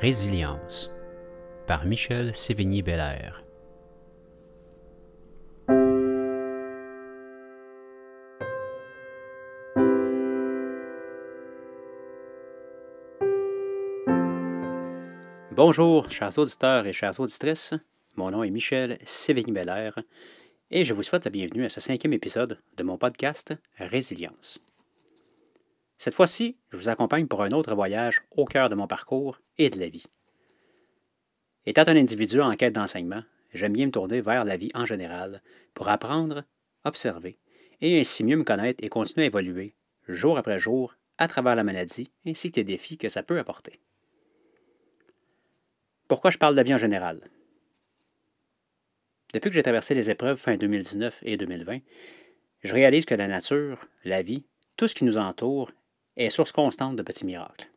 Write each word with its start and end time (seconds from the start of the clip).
Résilience 0.00 0.90
par 1.66 1.84
Michel 1.84 2.34
Sévigny-Bellaire. 2.34 3.42
Bonjour, 15.54 16.10
chers 16.10 16.38
auditeurs 16.38 16.86
et 16.86 16.92
chères 16.92 17.20
auditrices. 17.20 17.74
Mon 18.16 18.30
nom 18.30 18.42
est 18.42 18.50
Michel 18.50 18.98
Sévigny-Bellaire 19.04 19.98
et 20.70 20.84
je 20.84 20.94
vous 20.94 21.02
souhaite 21.02 21.26
la 21.26 21.30
bienvenue 21.30 21.66
à 21.66 21.70
ce 21.70 21.80
cinquième 21.80 22.14
épisode 22.14 22.58
de 22.76 22.82
mon 22.82 22.96
podcast 22.96 23.54
Résilience. 23.76 24.58
Cette 25.98 26.14
fois-ci, 26.14 26.56
je 26.70 26.78
vous 26.78 26.88
accompagne 26.88 27.26
pour 27.26 27.42
un 27.42 27.50
autre 27.50 27.74
voyage 27.74 28.22
au 28.30 28.46
cœur 28.46 28.70
de 28.70 28.74
mon 28.74 28.86
parcours 28.86 29.38
et 29.58 29.70
de 29.70 29.78
la 29.78 29.88
vie. 29.88 30.06
Étant 31.66 31.86
un 31.86 31.96
individu 31.96 32.40
en 32.40 32.54
quête 32.54 32.74
d'enseignement, 32.74 33.22
j'aime 33.52 33.72
bien 33.72 33.86
me 33.86 33.92
tourner 33.92 34.20
vers 34.20 34.44
la 34.44 34.56
vie 34.56 34.70
en 34.74 34.84
général 34.84 35.42
pour 35.74 35.88
apprendre, 35.88 36.44
observer 36.84 37.38
et 37.80 38.00
ainsi 38.00 38.24
mieux 38.24 38.36
me 38.36 38.44
connaître 38.44 38.82
et 38.84 38.88
continuer 38.88 39.24
à 39.24 39.26
évoluer 39.26 39.74
jour 40.08 40.38
après 40.38 40.58
jour 40.58 40.96
à 41.18 41.28
travers 41.28 41.54
la 41.54 41.64
maladie 41.64 42.10
ainsi 42.26 42.50
que 42.50 42.56
les 42.56 42.64
défis 42.64 42.98
que 42.98 43.08
ça 43.08 43.22
peut 43.22 43.38
apporter. 43.38 43.80
Pourquoi 46.08 46.30
je 46.30 46.38
parle 46.38 46.54
de 46.54 46.58
la 46.58 46.62
vie 46.62 46.74
en 46.74 46.78
général? 46.78 47.20
Depuis 49.32 49.48
que 49.48 49.54
j'ai 49.54 49.62
traversé 49.62 49.94
les 49.94 50.10
épreuves 50.10 50.38
fin 50.38 50.56
2019 50.56 51.20
et 51.22 51.36
2020, 51.36 51.78
je 52.62 52.74
réalise 52.74 53.06
que 53.06 53.14
la 53.14 53.28
nature, 53.28 53.86
la 54.04 54.22
vie, 54.22 54.44
tout 54.76 54.88
ce 54.88 54.94
qui 54.94 55.04
nous 55.04 55.16
entoure 55.16 55.70
est 56.16 56.30
source 56.30 56.52
constante 56.52 56.96
de 56.96 57.02
petits 57.02 57.24
miracles. 57.24 57.71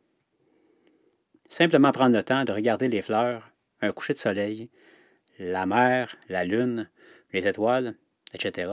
Simplement 1.48 1.92
prendre 1.92 2.16
le 2.16 2.22
temps 2.22 2.44
de 2.44 2.52
regarder 2.52 2.88
les 2.88 3.02
fleurs, 3.02 3.50
un 3.80 3.92
coucher 3.92 4.14
de 4.14 4.18
soleil, 4.18 4.70
la 5.38 5.66
mer, 5.66 6.16
la 6.28 6.44
lune, 6.44 6.88
les 7.32 7.46
étoiles, 7.46 7.94
etc., 8.32 8.72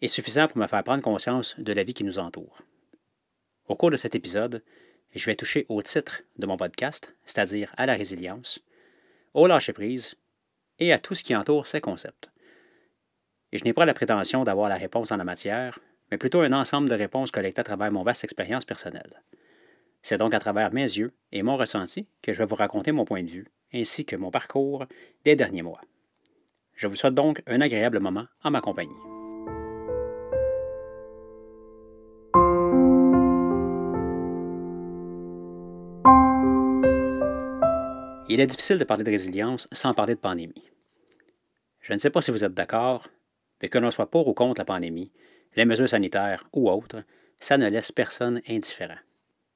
est 0.00 0.08
suffisant 0.08 0.48
pour 0.48 0.58
me 0.58 0.66
faire 0.66 0.82
prendre 0.84 1.02
conscience 1.02 1.58
de 1.58 1.72
la 1.72 1.84
vie 1.84 1.94
qui 1.94 2.04
nous 2.04 2.18
entoure. 2.18 2.62
Au 3.68 3.76
cours 3.76 3.90
de 3.90 3.96
cet 3.96 4.14
épisode, 4.14 4.62
je 5.14 5.26
vais 5.26 5.36
toucher 5.36 5.66
au 5.68 5.82
titre 5.82 6.22
de 6.38 6.46
mon 6.46 6.56
podcast, 6.56 7.14
c'est-à-dire 7.24 7.72
à 7.76 7.86
la 7.86 7.94
résilience, 7.94 8.60
au 9.34 9.46
lâcher-prise 9.46 10.16
et 10.78 10.92
à 10.92 10.98
tout 10.98 11.14
ce 11.14 11.22
qui 11.22 11.36
entoure 11.36 11.66
ces 11.66 11.80
concepts. 11.80 12.30
Et 13.52 13.58
je 13.58 13.64
n'ai 13.64 13.72
pas 13.72 13.84
la 13.84 13.94
prétention 13.94 14.44
d'avoir 14.44 14.68
la 14.68 14.76
réponse 14.76 15.12
en 15.12 15.16
la 15.16 15.24
matière, 15.24 15.78
mais 16.10 16.18
plutôt 16.18 16.40
un 16.40 16.52
ensemble 16.52 16.88
de 16.88 16.94
réponses 16.94 17.30
collectées 17.30 17.60
à 17.60 17.64
travers 17.64 17.92
mon 17.92 18.02
vaste 18.02 18.24
expérience 18.24 18.64
personnelle. 18.64 19.22
C'est 20.02 20.18
donc 20.18 20.34
à 20.34 20.40
travers 20.40 20.72
mes 20.72 20.82
yeux 20.82 21.12
et 21.30 21.42
mon 21.42 21.56
ressenti 21.56 22.06
que 22.22 22.32
je 22.32 22.38
vais 22.38 22.46
vous 22.46 22.56
raconter 22.56 22.90
mon 22.92 23.04
point 23.04 23.22
de 23.22 23.30
vue, 23.30 23.46
ainsi 23.72 24.04
que 24.04 24.16
mon 24.16 24.30
parcours 24.30 24.86
des 25.24 25.36
derniers 25.36 25.62
mois. 25.62 25.80
Je 26.74 26.88
vous 26.88 26.96
souhaite 26.96 27.14
donc 27.14 27.42
un 27.46 27.60
agréable 27.60 28.00
moment 28.00 28.26
en 28.42 28.50
ma 28.50 28.60
compagnie. 28.60 28.90
Il 38.28 38.40
est 38.40 38.46
difficile 38.46 38.78
de 38.78 38.84
parler 38.84 39.04
de 39.04 39.10
résilience 39.10 39.68
sans 39.72 39.94
parler 39.94 40.14
de 40.14 40.20
pandémie. 40.20 40.70
Je 41.80 41.92
ne 41.92 41.98
sais 41.98 42.10
pas 42.10 42.22
si 42.22 42.30
vous 42.30 42.44
êtes 42.44 42.54
d'accord, 42.54 43.08
mais 43.60 43.68
que 43.68 43.78
l'on 43.78 43.90
soit 43.90 44.10
pour 44.10 44.26
ou 44.26 44.34
contre 44.34 44.60
la 44.60 44.64
pandémie, 44.64 45.12
les 45.54 45.66
mesures 45.66 45.88
sanitaires 45.88 46.48
ou 46.52 46.70
autres, 46.70 47.04
ça 47.38 47.58
ne 47.58 47.68
laisse 47.68 47.92
personne 47.92 48.40
indifférent. 48.48 48.96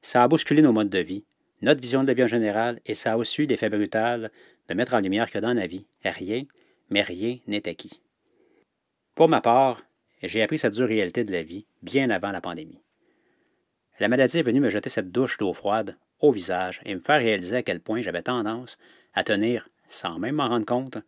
Ça 0.06 0.22
a 0.22 0.28
bousculé 0.28 0.62
nos 0.62 0.70
modes 0.70 0.88
de 0.88 1.00
vie, 1.00 1.24
notre 1.62 1.80
vision 1.80 2.02
de 2.02 2.06
la 2.06 2.14
vie 2.14 2.22
en 2.22 2.28
général, 2.28 2.80
et 2.86 2.94
ça 2.94 3.14
a 3.14 3.16
aussi 3.16 3.42
eu 3.42 3.46
l'effet 3.46 3.68
brutal 3.68 4.30
de 4.68 4.74
mettre 4.74 4.94
en 4.94 5.00
lumière 5.00 5.28
que 5.28 5.40
dans 5.40 5.52
la 5.52 5.66
vie, 5.66 5.84
rien, 6.04 6.44
mais 6.90 7.02
rien 7.02 7.38
n'est 7.48 7.68
acquis. 7.68 8.00
Pour 9.16 9.28
ma 9.28 9.40
part, 9.40 9.82
j'ai 10.22 10.42
appris 10.42 10.58
cette 10.58 10.74
dure 10.74 10.86
réalité 10.86 11.24
de 11.24 11.32
la 11.32 11.42
vie 11.42 11.66
bien 11.82 12.10
avant 12.10 12.30
la 12.30 12.40
pandémie. 12.40 12.84
La 13.98 14.06
maladie 14.06 14.38
est 14.38 14.44
venue 14.44 14.60
me 14.60 14.70
jeter 14.70 14.90
cette 14.90 15.10
douche 15.10 15.38
d'eau 15.38 15.52
froide 15.52 15.96
au 16.20 16.30
visage 16.30 16.80
et 16.84 16.94
me 16.94 17.00
faire 17.00 17.18
réaliser 17.18 17.56
à 17.56 17.62
quel 17.64 17.80
point 17.80 18.00
j'avais 18.00 18.22
tendance 18.22 18.78
à 19.12 19.24
tenir, 19.24 19.68
sans 19.88 20.20
même 20.20 20.36
m'en 20.36 20.48
rendre 20.48 20.66
compte, 20.66 20.98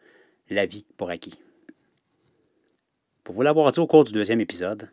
la 0.51 0.67
vie 0.67 0.87
pour 0.97 1.11
acquis. 1.11 1.39
Pour 3.23 3.37
vous 3.37 3.43
l'avoir 3.43 3.71
dit 3.71 3.79
au 3.79 3.87
cours 3.87 4.03
du 4.03 4.13
deuxième 4.13 4.41
épisode, 4.41 4.91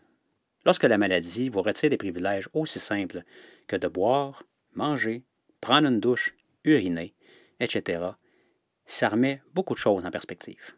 lorsque 0.63 0.83
la 0.83 0.99
maladie 0.99 1.49
vous 1.49 1.63
retire 1.63 1.89
des 1.89 1.97
privilèges 1.97 2.49
aussi 2.53 2.77
simples 2.77 3.23
que 3.67 3.75
de 3.75 3.87
boire, 3.87 4.43
manger, 4.73 5.23
prendre 5.61 5.87
une 5.87 5.99
douche, 5.99 6.35
uriner, 6.63 7.15
etc., 7.59 8.03
ça 8.85 9.09
remet 9.09 9.41
beaucoup 9.53 9.73
de 9.73 9.79
choses 9.79 10.05
en 10.05 10.11
perspective. 10.11 10.75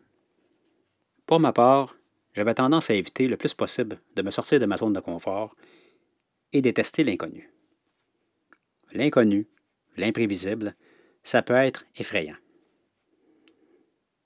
Pour 1.25 1.39
ma 1.39 1.51
part, 1.51 1.97
j'avais 2.33 2.53
tendance 2.53 2.89
à 2.89 2.93
éviter 2.93 3.27
le 3.27 3.37
plus 3.37 3.53
possible 3.53 3.99
de 4.15 4.21
me 4.21 4.31
sortir 4.31 4.59
de 4.59 4.65
ma 4.65 4.77
zone 4.77 4.93
de 4.93 4.99
confort 4.99 5.55
et 6.53 6.61
détester 6.61 7.03
l'inconnu. 7.03 7.51
L'inconnu, 8.93 9.47
l'imprévisible, 9.97 10.75
ça 11.23 11.41
peut 11.41 11.55
être 11.55 11.85
effrayant. 11.97 12.37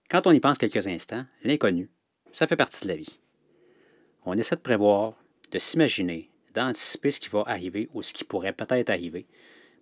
Quand 0.09 0.27
on 0.27 0.31
y 0.31 0.39
pense 0.39 0.57
quelques 0.57 0.87
instants, 0.87 1.25
l'inconnu, 1.43 1.89
ça 2.31 2.45
fait 2.45 2.55
partie 2.55 2.83
de 2.83 2.89
la 2.89 2.97
vie. 2.97 3.19
On 4.25 4.37
essaie 4.37 4.55
de 4.55 4.61
prévoir, 4.61 5.15
de 5.51 5.57
s'imaginer, 5.57 6.30
d'anticiper 6.53 7.11
ce 7.11 7.19
qui 7.19 7.29
va 7.29 7.43
arriver 7.45 7.89
ou 7.93 8.03
ce 8.03 8.13
qui 8.13 8.23
pourrait 8.23 8.53
peut-être 8.53 8.89
arriver, 8.89 9.25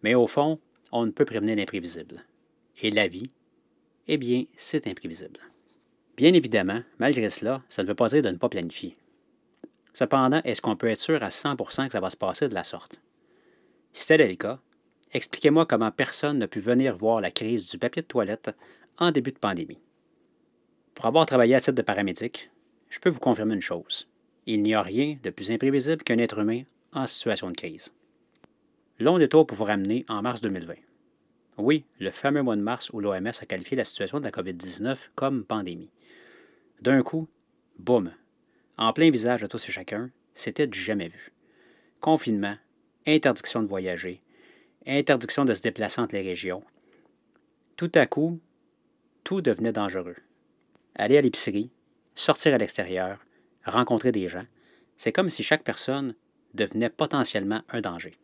mais 0.04 0.16
au 0.16 0.28
fond, 0.28 0.60
on 0.92 1.06
ne 1.06 1.12
peut 1.12 1.26
prévenir 1.26 1.56
l'imprévisible. 1.56 2.26
Et 2.82 2.92
la 2.92 3.08
vie, 3.08 3.32
eh 4.08 4.18
bien, 4.18 4.46
c'est 4.56 4.88
imprévisible. 4.88 5.40
Bien 6.18 6.34
évidemment, 6.34 6.82
malgré 6.98 7.30
cela, 7.30 7.64
ça 7.70 7.84
ne 7.84 7.88
veut 7.88 7.96
pas 7.96 8.10
dire 8.10 8.22
de 8.22 8.30
ne 8.30 8.38
pas 8.38 8.50
planifier. 8.50 8.98
Cependant, 9.94 10.42
est-ce 10.44 10.62
qu'on 10.62 10.76
peut 10.76 10.88
être 10.88 11.00
sûr 11.00 11.24
à 11.24 11.30
100% 11.30 11.88
que 11.88 11.94
ça 11.94 12.00
va 12.00 12.10
se 12.10 12.18
passer 12.18 12.48
de 12.48 12.54
la 12.54 12.64
sorte? 12.64 13.02
Si 13.94 14.08
tel 14.08 14.22
est 14.22 14.28
le 14.28 14.36
cas, 14.36 14.60
expliquez-moi 15.14 15.66
comment 15.66 15.92
personne 15.92 16.38
n'a 16.38 16.48
pu 16.48 16.60
venir 16.60 16.96
voir 16.96 17.22
la 17.22 17.32
crise 17.32 17.70
du 17.70 17.78
papier 17.78 18.02
de 18.02 18.08
toilette 18.08 18.52
en 18.98 19.12
début 19.12 19.32
de 19.32 19.40
pandémie. 19.40 19.80
Pour 20.94 21.06
avoir 21.06 21.26
travaillé 21.26 21.56
à 21.56 21.60
titre 21.60 21.74
de 21.74 21.82
paramédic, 21.82 22.52
je 22.90 23.00
peux 23.00 23.10
vous 23.10 23.20
confirmer 23.20 23.56
une 23.56 23.62
chose. 23.62 24.08
Il 24.46 24.62
n'y 24.62 24.74
a 24.74 24.82
rien 24.82 25.18
de 25.24 25.30
plus 25.30 25.52
imprévisible 25.52 26.04
qu'un 26.04 26.18
être 26.18 26.40
humain 26.40 26.64
en 26.94 27.08
situation 27.08 27.50
de 27.52 27.56
crise. 27.56 27.94
Long 29.00 29.18
détour 29.18 29.46
pour 29.46 29.58
vous 29.58 29.64
ramener 29.64 30.06
en 30.10 30.22
mars 30.22 30.42
2020. 30.42 30.74
Oui, 31.58 31.86
le 32.00 32.12
fameux 32.12 32.42
mois 32.42 32.56
de 32.56 32.62
mars 32.62 32.90
où 32.94 33.00
l'OMS 33.00 33.28
a 33.28 33.46
qualifié 33.46 33.78
la 33.78 33.86
situation 33.86 34.20
de 34.20 34.24
la 34.24 34.32
COVID-19 34.32 35.10
comme 35.16 35.44
pandémie. 35.44 35.92
D'un 36.82 37.04
coup, 37.04 37.28
boum, 37.78 38.12
en 38.78 38.94
plein 38.94 39.12
visage 39.12 39.42
de 39.42 39.48
tous 39.48 39.68
et 39.68 39.72
chacun, 39.72 40.10
c'était 40.34 40.68
du 40.68 40.80
jamais 40.80 41.10
vu. 41.10 41.32
Confinement, 42.00 42.56
interdiction 43.06 43.62
de 43.62 43.68
voyager, 43.68 44.20
interdiction 44.88 45.46
de 45.46 45.54
se 45.54 45.62
déplacer 45.62 46.00
entre 46.00 46.16
les 46.16 46.22
régions. 46.22 46.64
Tout 47.76 47.92
à 47.96 48.06
coup, 48.06 48.40
tout 49.24 49.42
devenait 49.42 49.74
dangereux 49.74 50.16
aller 51.00 51.18
à 51.18 51.22
l'épicerie, 51.22 51.72
sortir 52.14 52.54
à 52.54 52.58
l'extérieur, 52.58 53.20
rencontrer 53.66 54.12
des 54.12 54.28
gens, 54.28 54.46
c'est 54.98 55.12
comme 55.12 55.30
si 55.30 55.44
chaque 55.44 55.64
personne 55.64 56.16
devenait 56.54 56.90
potentiellement 56.90 57.62
un 57.70 57.82
danger. 57.82 58.18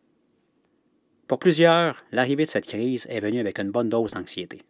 Pour 1.26 1.38
plusieurs, 1.38 2.04
l'arrivée 2.12 2.44
de 2.44 2.48
cette 2.48 2.66
crise 2.66 3.06
est 3.10 3.20
venue 3.20 3.40
avec 3.40 3.58
une 3.58 3.70
bonne 3.70 3.88
dose 3.88 4.12
d'anxiété. 4.12 4.62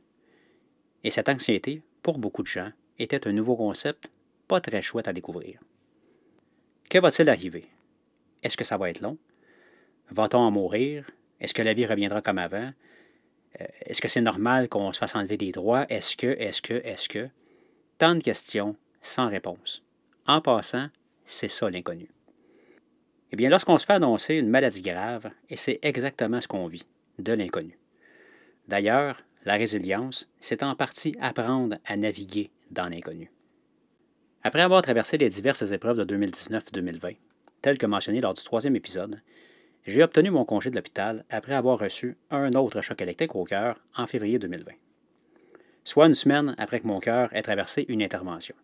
Et 1.04 1.10
cette 1.10 1.28
anxiété, 1.28 1.82
pour 2.02 2.18
beaucoup 2.18 2.42
de 2.42 2.48
gens, 2.48 2.70
était 2.98 3.26
un 3.26 3.32
nouveau 3.32 3.56
concept 3.56 4.10
pas 4.48 4.60
très 4.60 4.82
chouette 4.82 5.08
à 5.08 5.12
découvrir. 5.12 5.60
Que 6.88 6.98
va-t-il 6.98 7.28
arriver? 7.28 7.66
Est-ce 8.42 8.56
que 8.56 8.64
ça 8.64 8.76
va 8.76 8.90
être 8.90 9.00
long? 9.00 9.18
Va-t-on 10.10 10.38
en 10.38 10.50
mourir? 10.50 11.10
Est-ce 11.40 11.52
que 11.52 11.62
la 11.62 11.74
vie 11.74 11.84
reviendra 11.84 12.22
comme 12.22 12.38
avant? 12.38 12.72
Euh, 13.60 13.66
est-ce 13.80 14.00
que 14.00 14.08
c'est 14.08 14.20
normal 14.20 14.68
qu'on 14.68 14.92
se 14.92 14.98
fasse 14.98 15.16
enlever 15.16 15.36
des 15.36 15.52
droits? 15.52 15.86
Est-ce 15.88 16.16
que, 16.16 16.26
est-ce 16.26 16.62
que, 16.62 16.74
est-ce 16.74 17.08
que? 17.08 17.28
Tant 17.98 18.14
de 18.14 18.22
questions 18.22 18.76
sans 19.02 19.28
réponse. 19.28 19.82
En 20.26 20.40
passant, 20.40 20.88
c'est 21.24 21.48
ça 21.48 21.70
l'inconnu. 21.70 22.08
Eh 23.32 23.36
bien, 23.36 23.48
lorsqu'on 23.48 23.78
se 23.78 23.86
fait 23.86 23.94
annoncer 23.94 24.34
une 24.34 24.48
maladie 24.48 24.82
grave, 24.82 25.30
et 25.50 25.56
c'est 25.56 25.78
exactement 25.82 26.40
ce 26.40 26.48
qu'on 26.48 26.66
vit, 26.66 26.86
de 27.18 27.32
l'inconnu. 27.32 27.78
D'ailleurs, 28.68 29.20
la 29.44 29.54
résilience, 29.54 30.28
c'est 30.40 30.62
en 30.62 30.74
partie 30.74 31.16
apprendre 31.20 31.76
à 31.84 31.96
naviguer 31.96 32.50
dans 32.70 32.88
l'inconnu. 32.88 33.30
Après 34.42 34.62
avoir 34.62 34.82
traversé 34.82 35.18
les 35.18 35.28
diverses 35.28 35.70
épreuves 35.72 36.04
de 36.04 36.16
2019-2020, 36.16 37.16
telles 37.62 37.78
que 37.78 37.86
mentionnées 37.86 38.20
lors 38.20 38.34
du 38.34 38.44
troisième 38.44 38.76
épisode, 38.76 39.20
j'ai 39.86 40.02
obtenu 40.02 40.30
mon 40.30 40.44
congé 40.44 40.70
de 40.70 40.76
l'hôpital 40.76 41.24
après 41.30 41.54
avoir 41.54 41.78
reçu 41.78 42.16
un 42.30 42.52
autre 42.54 42.80
choc 42.80 43.00
électrique 43.00 43.36
au 43.36 43.44
cœur 43.44 43.80
en 43.96 44.06
février 44.06 44.38
2020 44.38 44.72
soit 45.86 46.06
une 46.06 46.14
semaine 46.14 46.54
après 46.58 46.80
que 46.80 46.86
mon 46.86 46.98
cœur 46.98 47.34
ait 47.34 47.42
traversé 47.42 47.86
une 47.88 48.02
intervention. 48.02 48.54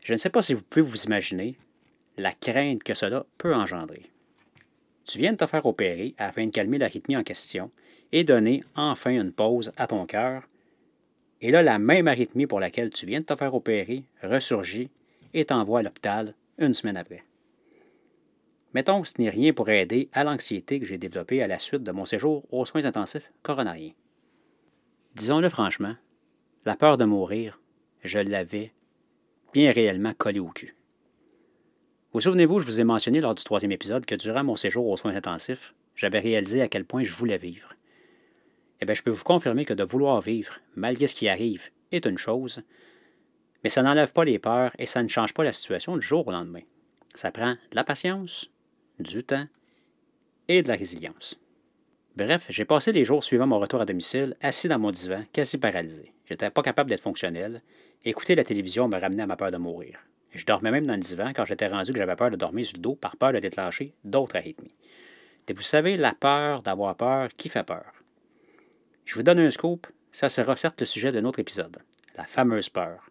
Je 0.00 0.12
ne 0.12 0.18
sais 0.18 0.30
pas 0.30 0.42
si 0.42 0.54
vous 0.54 0.62
pouvez 0.62 0.82
vous 0.82 1.04
imaginer 1.04 1.56
la 2.16 2.32
crainte 2.32 2.82
que 2.82 2.94
cela 2.94 3.24
peut 3.36 3.54
engendrer. 3.54 4.10
Tu 5.04 5.18
viens 5.18 5.32
de 5.32 5.38
te 5.38 5.46
faire 5.46 5.66
opérer 5.66 6.14
afin 6.18 6.46
de 6.46 6.50
calmer 6.50 6.78
l'arythmie 6.78 7.16
en 7.16 7.22
question 7.22 7.70
et 8.12 8.24
donner 8.24 8.62
enfin 8.74 9.10
une 9.10 9.32
pause 9.32 9.72
à 9.76 9.86
ton 9.86 10.06
cœur. 10.06 10.42
Et 11.40 11.50
là, 11.50 11.62
la 11.62 11.78
même 11.78 12.08
arythmie 12.08 12.46
pour 12.46 12.60
laquelle 12.60 12.90
tu 12.90 13.06
viens 13.06 13.20
de 13.20 13.24
te 13.24 13.36
faire 13.36 13.54
opérer 13.54 14.04
ressurgit 14.22 14.90
et 15.34 15.44
t'envoie 15.44 15.80
à 15.80 15.82
l'hôpital 15.82 16.34
une 16.58 16.74
semaine 16.74 16.96
après. 16.96 17.24
Mettons 18.74 19.00
que 19.00 19.08
ce 19.08 19.14
n'est 19.18 19.30
rien 19.30 19.52
pour 19.52 19.70
aider 19.70 20.08
à 20.12 20.24
l'anxiété 20.24 20.78
que 20.78 20.86
j'ai 20.86 20.98
développée 20.98 21.42
à 21.42 21.46
la 21.46 21.58
suite 21.58 21.82
de 21.82 21.92
mon 21.92 22.04
séjour 22.04 22.44
aux 22.50 22.64
soins 22.64 22.84
intensifs 22.84 23.32
coronariens. 23.42 23.92
Disons-le 25.14 25.48
franchement, 25.48 25.94
la 26.64 26.76
peur 26.76 26.98
de 26.98 27.04
mourir, 27.04 27.60
je 28.04 28.18
l'avais 28.18 28.72
bien 29.58 29.72
réellement 29.72 30.14
collé 30.14 30.38
au 30.38 30.50
cul. 30.50 30.76
Vous 32.12 32.20
souvenez-vous, 32.20 32.60
je 32.60 32.64
vous 32.64 32.80
ai 32.80 32.84
mentionné 32.84 33.20
lors 33.20 33.34
du 33.34 33.42
troisième 33.42 33.72
épisode 33.72 34.06
que 34.06 34.14
durant 34.14 34.44
mon 34.44 34.54
séjour 34.54 34.86
aux 34.86 34.96
soins 34.96 35.16
intensifs, 35.16 35.74
j'avais 35.96 36.20
réalisé 36.20 36.62
à 36.62 36.68
quel 36.68 36.84
point 36.84 37.02
je 37.02 37.12
voulais 37.12 37.38
vivre. 37.38 37.74
Eh 38.80 38.86
bien, 38.86 38.94
je 38.94 39.02
peux 39.02 39.10
vous 39.10 39.24
confirmer 39.24 39.64
que 39.64 39.74
de 39.74 39.82
vouloir 39.82 40.20
vivre, 40.20 40.60
malgré 40.76 41.08
ce 41.08 41.16
qui 41.16 41.28
arrive, 41.28 41.70
est 41.90 42.06
une 42.06 42.18
chose, 42.18 42.62
mais 43.64 43.68
ça 43.68 43.82
n'enlève 43.82 44.12
pas 44.12 44.24
les 44.24 44.38
peurs 44.38 44.70
et 44.78 44.86
ça 44.86 45.02
ne 45.02 45.08
change 45.08 45.34
pas 45.34 45.42
la 45.42 45.52
situation 45.52 45.96
du 45.96 46.06
jour 46.06 46.28
au 46.28 46.30
lendemain. 46.30 46.62
Ça 47.16 47.32
prend 47.32 47.54
de 47.54 47.74
la 47.74 47.82
patience, 47.82 48.52
du 49.00 49.24
temps 49.24 49.48
et 50.46 50.62
de 50.62 50.68
la 50.68 50.76
résilience. 50.76 51.36
Bref, 52.14 52.46
j'ai 52.48 52.64
passé 52.64 52.92
les 52.92 53.02
jours 53.02 53.24
suivant 53.24 53.48
mon 53.48 53.58
retour 53.58 53.80
à 53.80 53.86
domicile, 53.86 54.36
assis 54.40 54.68
dans 54.68 54.78
mon 54.78 54.92
divan, 54.92 55.24
quasi 55.32 55.58
paralysé. 55.58 56.12
J'étais 56.28 56.50
pas 56.50 56.62
capable 56.62 56.90
d'être 56.90 57.02
fonctionnel. 57.02 57.62
Écouter 58.04 58.34
la 58.34 58.44
télévision 58.44 58.88
me 58.88 58.98
ramenait 58.98 59.22
à 59.22 59.26
ma 59.26 59.36
peur 59.36 59.50
de 59.50 59.56
mourir. 59.56 59.98
Je 60.32 60.44
dormais 60.44 60.70
même 60.70 60.86
dans 60.86 60.94
le 60.94 61.00
divan 61.00 61.32
quand 61.34 61.44
j'étais 61.44 61.68
rendu 61.68 61.92
que 61.92 61.98
j'avais 61.98 62.16
peur 62.16 62.30
de 62.30 62.36
dormir 62.36 62.66
sur 62.66 62.76
le 62.76 62.82
dos 62.82 62.94
par 62.94 63.16
peur 63.16 63.32
de 63.32 63.38
déclencher 63.38 63.94
d'autres 64.04 64.36
arythmies. 64.36 64.74
Et 65.48 65.54
vous 65.54 65.62
savez, 65.62 65.96
la 65.96 66.12
peur 66.12 66.62
d'avoir 66.62 66.94
peur 66.96 67.30
qui 67.36 67.48
fait 67.48 67.64
peur? 67.64 67.92
Je 69.06 69.14
vous 69.14 69.22
donne 69.22 69.38
un 69.38 69.50
scoop, 69.50 69.86
ça 70.12 70.28
sera 70.28 70.54
certes 70.56 70.80
le 70.80 70.86
sujet 70.86 71.12
d'un 71.12 71.24
autre 71.24 71.38
épisode, 71.38 71.78
la 72.16 72.24
fameuse 72.24 72.68
peur. 72.68 73.10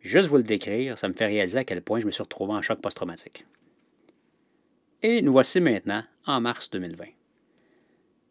Juste 0.00 0.28
vous 0.28 0.38
le 0.38 0.42
décrire, 0.42 0.96
ça 0.96 1.08
me 1.08 1.12
fait 1.12 1.26
réaliser 1.26 1.58
à 1.58 1.64
quel 1.64 1.82
point 1.82 2.00
je 2.00 2.06
me 2.06 2.10
suis 2.10 2.22
retrouvé 2.22 2.54
en 2.54 2.62
choc 2.62 2.80
post-traumatique. 2.80 3.44
Et 5.02 5.20
nous 5.20 5.32
voici 5.32 5.60
maintenant 5.60 6.04
en 6.24 6.40
mars 6.40 6.70
2020. 6.70 7.19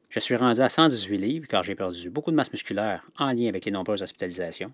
Je 0.10 0.20
suis 0.20 0.36
rendu 0.36 0.60
à 0.60 0.70
118 0.70 1.18
livres 1.20 1.48
car 1.48 1.64
j'ai 1.64 1.76
perdu 1.76 2.10
beaucoup 2.10 2.32
de 2.32 2.36
masse 2.36 2.52
musculaire 2.52 3.06
en 3.20 3.32
lien 3.32 3.48
avec 3.48 3.66
les 3.66 3.72
nombreuses 3.72 4.02
hospitalisations. 4.02 4.72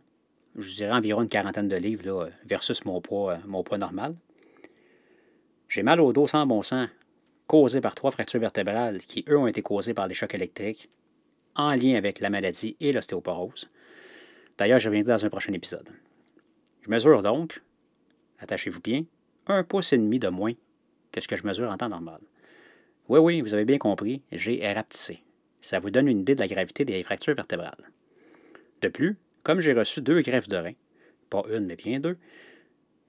Je 0.55 0.73
dirais 0.75 0.93
environ 0.93 1.23
une 1.23 1.27
quarantaine 1.27 1.67
de 1.67 1.75
livres 1.75 2.05
là, 2.05 2.29
versus 2.45 2.85
mon 2.85 3.01
poids, 3.01 3.33
euh, 3.33 3.37
mon 3.45 3.61
poids 3.61 3.77
normal. 3.77 4.15
J'ai 5.67 5.83
mal 5.83 5.99
au 5.99 6.13
dos 6.13 6.25
sans 6.25 6.45
bon 6.47 6.63
sens, 6.63 6.87
causé 7.47 7.81
par 7.81 7.95
trois 7.95 8.11
fractures 8.11 8.39
vertébrales 8.39 8.99
qui, 8.99 9.25
eux, 9.27 9.37
ont 9.37 9.47
été 9.47 9.61
causées 9.61 9.93
par 9.93 10.07
des 10.07 10.13
chocs 10.13 10.33
électriques 10.33 10.89
en 11.55 11.71
lien 11.71 11.95
avec 11.95 12.21
la 12.21 12.29
maladie 12.29 12.77
et 12.79 12.93
l'ostéoporose. 12.93 13.69
D'ailleurs, 14.57 14.79
je 14.79 14.87
reviendrai 14.87 15.11
dans 15.15 15.25
un 15.25 15.29
prochain 15.29 15.51
épisode. 15.51 15.89
Je 16.81 16.89
mesure 16.89 17.23
donc, 17.23 17.61
attachez-vous 18.39 18.79
bien, 18.79 19.03
un 19.47 19.65
pouce 19.65 19.91
et 19.91 19.97
demi 19.97 20.17
de 20.17 20.29
moins 20.29 20.53
que 21.11 21.19
ce 21.19 21.27
que 21.27 21.35
je 21.35 21.45
mesure 21.45 21.69
en 21.69 21.75
temps 21.75 21.89
normal. 21.89 22.21
Oui, 23.09 23.19
oui, 23.19 23.41
vous 23.41 23.53
avez 23.53 23.65
bien 23.65 23.77
compris, 23.77 24.21
j'ai 24.31 24.65
rapetissé. 24.73 25.24
Ça 25.65 25.79
vous 25.79 25.89
donne 25.89 26.07
une 26.07 26.19
idée 26.19 26.35
de 26.35 26.41
la 26.41 26.47
gravité 26.47 26.85
des 26.85 27.01
fractures 27.01 27.33
vertébrales. 27.33 27.89
De 28.83 28.87
plus, 28.87 29.17
comme 29.41 29.61
j'ai 29.61 29.73
reçu 29.73 29.99
deux 29.99 30.21
greffes 30.21 30.47
de 30.47 30.57
rein, 30.57 30.73
pas 31.31 31.41
une 31.49 31.65
mais 31.65 31.75
bien 31.75 31.99
deux, 31.99 32.19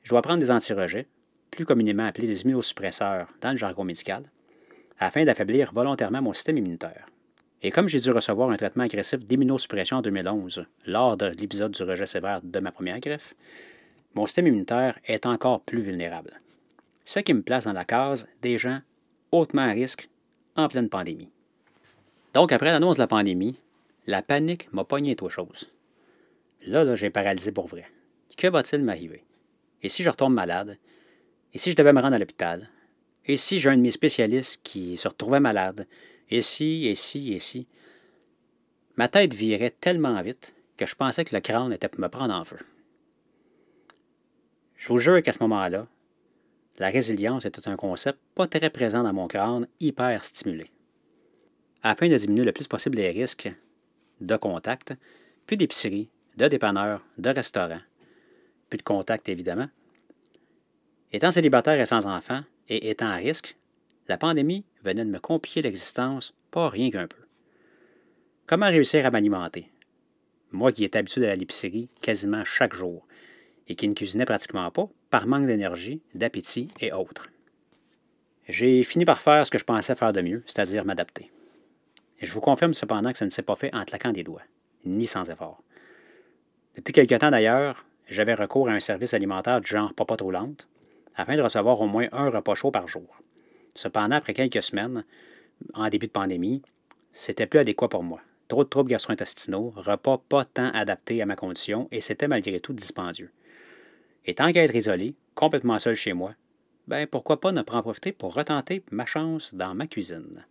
je 0.04 0.08
dois 0.08 0.22
prendre 0.22 0.38
des 0.38 0.50
antirejets, 0.50 1.06
plus 1.50 1.66
communément 1.66 2.06
appelés 2.06 2.26
des 2.26 2.40
immunosuppresseurs 2.44 3.28
dans 3.42 3.50
le 3.50 3.58
jargon 3.58 3.84
médical, 3.84 4.30
afin 4.98 5.26
d'affaiblir 5.26 5.70
volontairement 5.74 6.22
mon 6.22 6.32
système 6.32 6.56
immunitaire. 6.56 7.04
Et 7.60 7.70
comme 7.70 7.88
j'ai 7.88 8.00
dû 8.00 8.10
recevoir 8.10 8.48
un 8.48 8.56
traitement 8.56 8.84
agressif 8.84 9.22
d'immunosuppression 9.22 9.98
en 9.98 10.02
2011, 10.02 10.64
lors 10.86 11.18
de 11.18 11.26
l'épisode 11.38 11.72
du 11.72 11.82
rejet 11.82 12.06
sévère 12.06 12.40
de 12.42 12.60
ma 12.60 12.72
première 12.72 13.00
greffe, 13.00 13.34
mon 14.14 14.24
système 14.24 14.46
immunitaire 14.46 14.98
est 15.04 15.26
encore 15.26 15.60
plus 15.60 15.80
vulnérable. 15.80 16.32
Ce 17.04 17.20
qui 17.20 17.34
me 17.34 17.42
place 17.42 17.66
dans 17.66 17.74
la 17.74 17.84
case 17.84 18.26
des 18.40 18.56
gens 18.56 18.80
hautement 19.30 19.68
à 19.68 19.72
risque 19.72 20.08
en 20.56 20.68
pleine 20.68 20.88
pandémie. 20.88 21.28
Donc, 22.36 22.52
après 22.52 22.70
l'annonce 22.70 22.98
de 22.98 23.00
la 23.00 23.06
pandémie, 23.06 23.56
la 24.06 24.20
panique 24.20 24.70
m'a 24.70 24.84
pogné 24.84 25.16
trois 25.16 25.30
choses. 25.30 25.70
Là, 26.66 26.84
là 26.84 26.94
j'ai 26.94 27.08
paralysé 27.08 27.50
pour 27.50 27.66
vrai. 27.66 27.86
Que 28.36 28.48
va-t-il 28.48 28.82
m'arriver? 28.82 29.24
Et 29.82 29.88
si 29.88 30.02
je 30.02 30.10
retombe 30.10 30.34
malade? 30.34 30.76
Et 31.54 31.56
si 31.56 31.70
je 31.70 31.76
devais 31.76 31.94
me 31.94 32.00
rendre 32.02 32.16
à 32.16 32.18
l'hôpital? 32.18 32.68
Et 33.24 33.38
si 33.38 33.58
j'ai 33.58 33.70
un 33.70 33.78
de 33.78 33.80
mes 33.80 33.90
spécialistes 33.90 34.60
qui 34.62 34.98
se 34.98 35.08
retrouvait 35.08 35.40
malade? 35.40 35.86
Et 36.28 36.42
si, 36.42 36.86
et 36.86 36.94
si, 36.94 37.32
et 37.32 37.40
si? 37.40 37.68
Ma 38.96 39.08
tête 39.08 39.32
virait 39.32 39.70
tellement 39.70 40.20
vite 40.20 40.52
que 40.76 40.84
je 40.84 40.94
pensais 40.94 41.24
que 41.24 41.34
le 41.34 41.40
crâne 41.40 41.72
était 41.72 41.88
pour 41.88 42.02
me 42.02 42.08
prendre 42.08 42.34
en 42.34 42.44
feu. 42.44 42.58
Je 44.76 44.88
vous 44.88 44.98
jure 44.98 45.22
qu'à 45.22 45.32
ce 45.32 45.42
moment-là, 45.42 45.86
la 46.76 46.88
résilience 46.90 47.46
était 47.46 47.66
un 47.66 47.76
concept 47.76 48.18
pas 48.34 48.46
très 48.46 48.68
présent 48.68 49.04
dans 49.04 49.14
mon 49.14 49.26
crâne, 49.26 49.68
hyper 49.80 50.22
stimulé. 50.22 50.70
Afin 51.88 52.08
de 52.08 52.16
diminuer 52.16 52.44
le 52.44 52.50
plus 52.50 52.66
possible 52.66 52.96
les 52.96 53.12
risques 53.12 53.48
de 54.20 54.36
contact, 54.36 54.94
puis 55.46 55.56
d'épicerie, 55.56 56.10
de 56.36 56.48
dépanneurs, 56.48 57.00
de 57.16 57.30
restaurants. 57.30 57.80
Plus 58.68 58.78
de 58.78 58.82
contact, 58.82 59.28
évidemment. 59.28 59.68
Étant 61.12 61.30
célibataire 61.30 61.80
et 61.80 61.86
sans 61.86 62.04
enfant, 62.06 62.40
et 62.68 62.90
étant 62.90 63.06
à 63.06 63.14
risque, 63.14 63.56
la 64.08 64.18
pandémie 64.18 64.64
venait 64.82 65.04
de 65.04 65.10
me 65.10 65.20
compliquer 65.20 65.62
l'existence, 65.62 66.34
pas 66.50 66.68
rien 66.68 66.90
qu'un 66.90 67.06
peu. 67.06 67.22
Comment 68.46 68.66
réussir 68.66 69.06
à 69.06 69.12
m'alimenter? 69.12 69.70
Moi 70.50 70.72
qui 70.72 70.82
étais 70.82 70.98
habitué 70.98 71.28
à 71.28 71.36
l'épicerie 71.36 71.88
quasiment 72.00 72.42
chaque 72.44 72.74
jour, 72.74 73.06
et 73.68 73.76
qui 73.76 73.86
ne 73.86 73.94
cuisinait 73.94 74.24
pratiquement 74.24 74.72
pas, 74.72 74.88
par 75.10 75.28
manque 75.28 75.46
d'énergie, 75.46 76.02
d'appétit 76.16 76.66
et 76.80 76.92
autres. 76.92 77.28
J'ai 78.48 78.82
fini 78.82 79.04
par 79.04 79.22
faire 79.22 79.46
ce 79.46 79.52
que 79.52 79.58
je 79.58 79.64
pensais 79.64 79.94
faire 79.94 80.12
de 80.12 80.20
mieux, 80.20 80.42
c'est-à-dire 80.46 80.84
m'adapter. 80.84 81.30
Je 82.18 82.32
vous 82.32 82.40
confirme 82.40 82.74
cependant 82.74 83.12
que 83.12 83.18
ça 83.18 83.24
ne 83.24 83.30
s'est 83.30 83.42
pas 83.42 83.56
fait 83.56 83.74
en 83.74 83.84
claquant 83.84 84.12
des 84.12 84.24
doigts, 84.24 84.42
ni 84.84 85.06
sans 85.06 85.28
effort. 85.28 85.62
Depuis 86.74 86.92
quelque 86.92 87.14
temps 87.14 87.30
d'ailleurs, 87.30 87.84
j'avais 88.06 88.34
recours 88.34 88.68
à 88.68 88.72
un 88.72 88.80
service 88.80 89.14
alimentaire 89.14 89.60
du 89.60 89.68
genre 89.68 89.92
pas 89.92 90.04
trop 90.16 90.30
lente, 90.30 90.68
afin 91.14 91.36
de 91.36 91.42
recevoir 91.42 91.80
au 91.80 91.86
moins 91.86 92.08
un 92.12 92.28
repas 92.28 92.54
chaud 92.54 92.70
par 92.70 92.88
jour. 92.88 93.22
Cependant, 93.74 94.16
après 94.16 94.34
quelques 94.34 94.62
semaines, 94.62 95.04
en 95.74 95.88
début 95.88 96.06
de 96.06 96.12
pandémie, 96.12 96.62
c'était 97.12 97.46
plus 97.46 97.60
adéquat 97.60 97.88
pour 97.88 98.02
moi. 98.02 98.20
Trop 98.48 98.64
de 98.64 98.68
troubles 98.68 98.90
gastro-intestinaux, 98.90 99.72
repas 99.76 100.18
pas 100.28 100.44
tant 100.44 100.70
adaptés 100.70 101.20
à 101.20 101.26
ma 101.26 101.36
condition 101.36 101.88
et 101.90 102.00
c'était 102.00 102.28
malgré 102.28 102.60
tout 102.60 102.72
dispendieux. 102.72 103.30
Et 104.24 104.34
tant 104.34 104.52
qu'à 104.52 104.64
être 104.64 104.74
isolé, 104.74 105.14
complètement 105.34 105.78
seul 105.78 105.94
chez 105.94 106.12
moi, 106.12 106.34
ben 106.86 107.06
pourquoi 107.06 107.40
pas 107.40 107.52
ne 107.52 107.62
pas 107.62 107.74
en 107.74 107.82
profiter 107.82 108.12
pour 108.12 108.34
retenter 108.34 108.84
ma 108.90 109.06
chance 109.06 109.54
dans 109.54 109.74
ma 109.74 109.86
cuisine? 109.86 110.44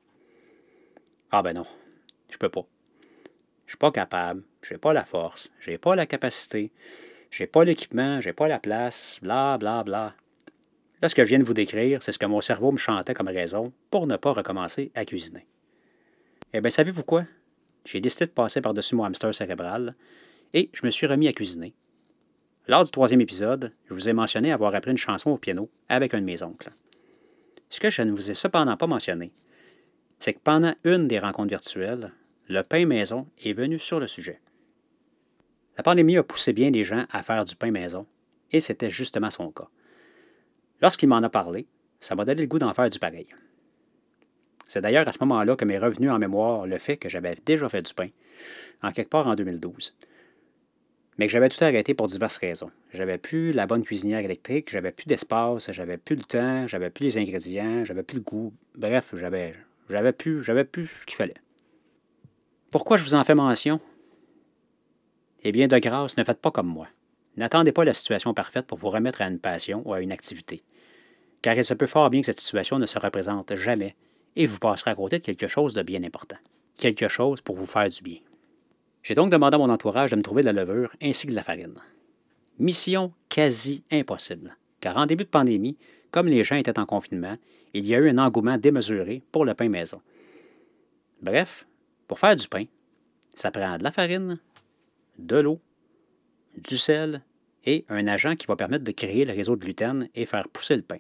Ah 1.38 1.42
ben 1.42 1.54
non, 1.54 1.66
je 2.30 2.38
peux 2.38 2.48
pas. 2.48 2.66
Je 3.66 3.72
suis 3.72 3.78
pas 3.78 3.92
capable, 3.92 4.44
j'ai 4.66 4.78
pas 4.78 4.94
la 4.94 5.04
force, 5.04 5.52
j'ai 5.60 5.78
pas 5.78 5.94
la 5.94 6.06
capacité, 6.06 6.72
j'ai 7.30 7.46
pas 7.46 7.66
l'équipement, 7.66 8.22
j'ai 8.22 8.32
pas 8.32 8.48
la 8.48 8.58
place, 8.58 9.20
bla 9.22 9.58
bla 9.58 9.84
bla. 9.84 10.16
Là, 11.02 11.10
ce 11.10 11.14
que 11.14 11.26
je 11.26 11.28
viens 11.28 11.40
de 11.40 11.44
vous 11.44 11.54
décrire, 11.54 12.02
c'est 12.02 12.14
ce 12.14 12.20
que 12.20 12.26
mon 12.26 12.40
cerveau 12.40 12.72
me 12.72 12.78
chantait 12.78 13.14
comme 13.14 13.28
raison 13.28 13.74
pour 13.92 14.08
ne 14.08 14.16
pas 14.16 14.32
recommencer 14.32 14.94
à 14.96 15.04
cuisiner. 15.04 15.46
Eh 16.54 16.62
bien, 16.62 16.70
savez-vous 16.70 17.04
quoi? 17.04 17.26
J'ai 17.84 18.00
décidé 18.00 18.28
de 18.28 18.32
passer 18.32 18.62
par-dessus 18.62 18.96
mon 18.96 19.04
hamster 19.04 19.34
cérébral 19.34 19.94
et 20.54 20.70
je 20.72 20.86
me 20.86 20.90
suis 20.90 21.06
remis 21.06 21.28
à 21.28 21.34
cuisiner. 21.34 21.76
Lors 22.70 22.86
du 22.86 22.92
troisième 22.92 23.20
épisode, 23.20 23.74
je 23.90 23.94
vous 23.94 24.08
ai 24.08 24.14
mentionné 24.14 24.54
avoir 24.54 24.74
appris 24.74 24.92
une 24.92 24.98
chanson 24.98 25.32
au 25.32 25.38
piano 25.38 25.70
avec 25.90 26.14
un 26.14 26.22
de 26.22 26.26
mes 26.26 26.44
oncles. 26.44 26.72
Ce 27.70 27.82
que 27.82 27.90
je 27.90 28.04
ne 28.04 28.12
vous 28.14 28.32
ai 28.32 28.36
cependant 28.36 28.78
pas 28.78 28.88
mentionné, 28.88 29.34
c'est 30.20 30.34
que 30.34 30.40
pendant 30.44 30.74
une 30.84 31.08
des 31.08 31.20
rencontres 31.20 31.50
virtuelles, 31.50 32.12
le 32.48 32.62
pain 32.62 32.86
maison 32.86 33.28
est 33.44 33.54
venu 33.54 33.80
sur 33.80 34.00
le 34.00 34.08
sujet. 34.08 34.40
La 35.78 35.84
pandémie 35.84 36.18
a 36.18 36.24
poussé 36.24 36.54
bien 36.54 36.72
des 36.72 36.84
gens 36.84 37.06
à 37.10 37.22
faire 37.22 37.44
du 37.44 37.56
pain 37.56 37.72
maison, 37.72 38.06
et 38.52 38.60
c'était 38.60 38.90
justement 38.90 39.30
son 39.30 39.52
cas. 39.52 39.68
Lorsqu'il 40.82 41.10
m'en 41.10 41.18
a 41.18 41.30
parlé, 41.30 41.68
ça 42.00 42.16
m'a 42.16 42.26
donné 42.26 42.42
le 42.42 42.48
goût 42.48 42.60
d'en 42.60 42.74
faire 42.74 42.90
du 42.90 43.00
pareil. 43.00 43.28
C'est 44.68 44.82
d'ailleurs 44.82 45.08
à 45.08 45.12
ce 45.12 45.20
moment-là 45.22 45.56
que 45.56 45.66
m'est 45.66 45.78
revenu 45.78 46.10
en 46.10 46.20
mémoire 46.20 46.66
le 46.66 46.78
fait 46.78 46.98
que 46.98 47.10
j'avais 47.10 47.36
déjà 47.46 47.70
fait 47.70 47.82
du 47.82 47.94
pain, 47.94 48.10
en 48.82 48.92
quelque 48.92 49.10
part 49.10 49.28
en 49.28 49.36
2012. 49.36 49.96
Mais 51.18 51.28
que 51.28 51.32
j'avais 51.32 51.50
tout 51.50 51.64
arrêté 51.64 51.94
pour 51.94 52.08
diverses 52.08 52.38
raisons. 52.38 52.72
J'avais 52.94 53.18
plus 53.18 53.54
la 53.54 53.68
bonne 53.68 53.84
cuisinière 53.84 54.20
électrique, 54.20 54.70
j'avais 54.70 54.92
plus 54.92 55.06
d'espace, 55.06 55.72
j'avais 55.72 55.98
plus 55.98 56.16
le 56.16 56.24
temps, 56.24 56.68
j'avais 56.68 56.90
plus 56.90 57.06
les 57.06 57.18
ingrédients, 57.18 57.84
j'avais 57.84 58.04
plus 58.04 58.18
le 58.18 58.24
goût. 58.24 58.54
Bref, 58.76 59.14
j'avais, 59.14 59.56
j'avais 59.90 60.14
plus, 60.14 60.44
j'avais 60.44 60.66
plus 60.66 60.88
ce 60.88 61.06
qu'il 61.06 61.16
fallait. 61.16 61.36
Pourquoi 62.72 62.98
je 62.98 63.04
vous 63.04 63.16
en 63.16 63.24
fais 63.24 63.36
mention? 63.36 63.80
Eh 65.44 65.52
bien, 65.52 65.68
de 65.68 65.78
grâce, 65.78 66.18
ne 66.18 66.24
faites 66.24 66.42
pas 66.42 66.52
comme 66.52 66.68
moi. 66.68 66.88
N'attendez 67.38 67.72
pas 67.72 67.84
la 67.84 67.94
situation 67.94 68.34
parfaite 68.34 68.66
pour 68.66 68.78
vous 68.78 68.90
remettre 68.90 69.22
à 69.22 69.28
une 69.28 69.40
passion 69.40 69.82
ou 69.86 69.94
à 69.94 70.02
une 70.02 70.12
activité, 70.12 70.64
car 71.42 71.56
il 71.56 71.66
se 71.66 71.74
peut 71.74 71.88
fort 71.88 72.10
bien 72.10 72.22
que 72.22 72.26
cette 72.26 72.40
situation 72.40 72.80
ne 72.80 72.86
se 72.86 72.98
représente 72.98 73.56
jamais 73.56 73.96
et 74.36 74.46
vous 74.46 74.60
passerez 74.60 74.92
à 74.92 74.96
côté 74.96 75.20
de 75.20 75.24
quelque 75.24 75.48
chose 75.48 75.74
de 75.74 75.84
bien 75.84 76.04
important. 76.04 76.38
quelque 76.78 77.08
chose 77.08 77.42
pour 77.42 77.56
vous 77.56 77.66
faire 77.66 77.90
du 77.90 78.02
bien. 78.02 78.18
J'ai 79.04 79.16
donc 79.16 79.32
demandé 79.32 79.56
à 79.56 79.58
mon 79.58 79.70
entourage 79.70 80.12
de 80.12 80.16
me 80.16 80.22
trouver 80.22 80.42
de 80.42 80.50
la 80.50 80.64
levure 80.64 80.94
ainsi 81.02 81.26
que 81.26 81.32
de 81.32 81.36
la 81.36 81.44
farine. 81.44 81.76
Mission 82.58 83.14
quasi 83.30 83.84
impossible, 83.92 84.58
car 84.82 84.98
en 84.98 85.06
début 85.06 85.26
de 85.26 85.30
pandémie, 85.30 85.78
comme 86.16 86.30
les 86.30 86.46
gens 86.46 86.56
étaient 86.56 86.80
en 86.80 86.86
confinement, 86.86 87.36
il 87.74 87.86
y 87.86 87.94
a 87.94 87.98
eu 87.98 88.10
un 88.10 88.18
engouement 88.20 88.58
démesuré 88.58 89.22
pour 89.34 89.44
le 89.44 89.54
pain 89.54 89.68
maison. 89.68 90.02
Bref, 91.22 91.68
pour 92.08 92.20
faire 92.20 92.38
du 92.38 92.48
pain, 92.48 92.64
ça 93.34 93.52
prend 93.52 93.78
de 93.78 93.84
la 93.84 93.92
farine, 93.92 94.40
de 95.20 95.36
l'eau, 95.36 95.60
du 96.56 96.78
sel 96.78 97.22
et 97.66 97.84
un 97.90 98.08
agent 98.08 98.38
qui 98.38 98.48
va 98.48 98.56
permettre 98.56 98.86
de 98.86 98.92
créer 98.92 99.26
le 99.26 99.34
réseau 99.34 99.58
de 99.58 99.62
gluten 99.62 100.08
et 100.16 100.26
faire 100.26 100.48
pousser 100.48 100.78
le 100.78 100.84
pain. 100.84 101.00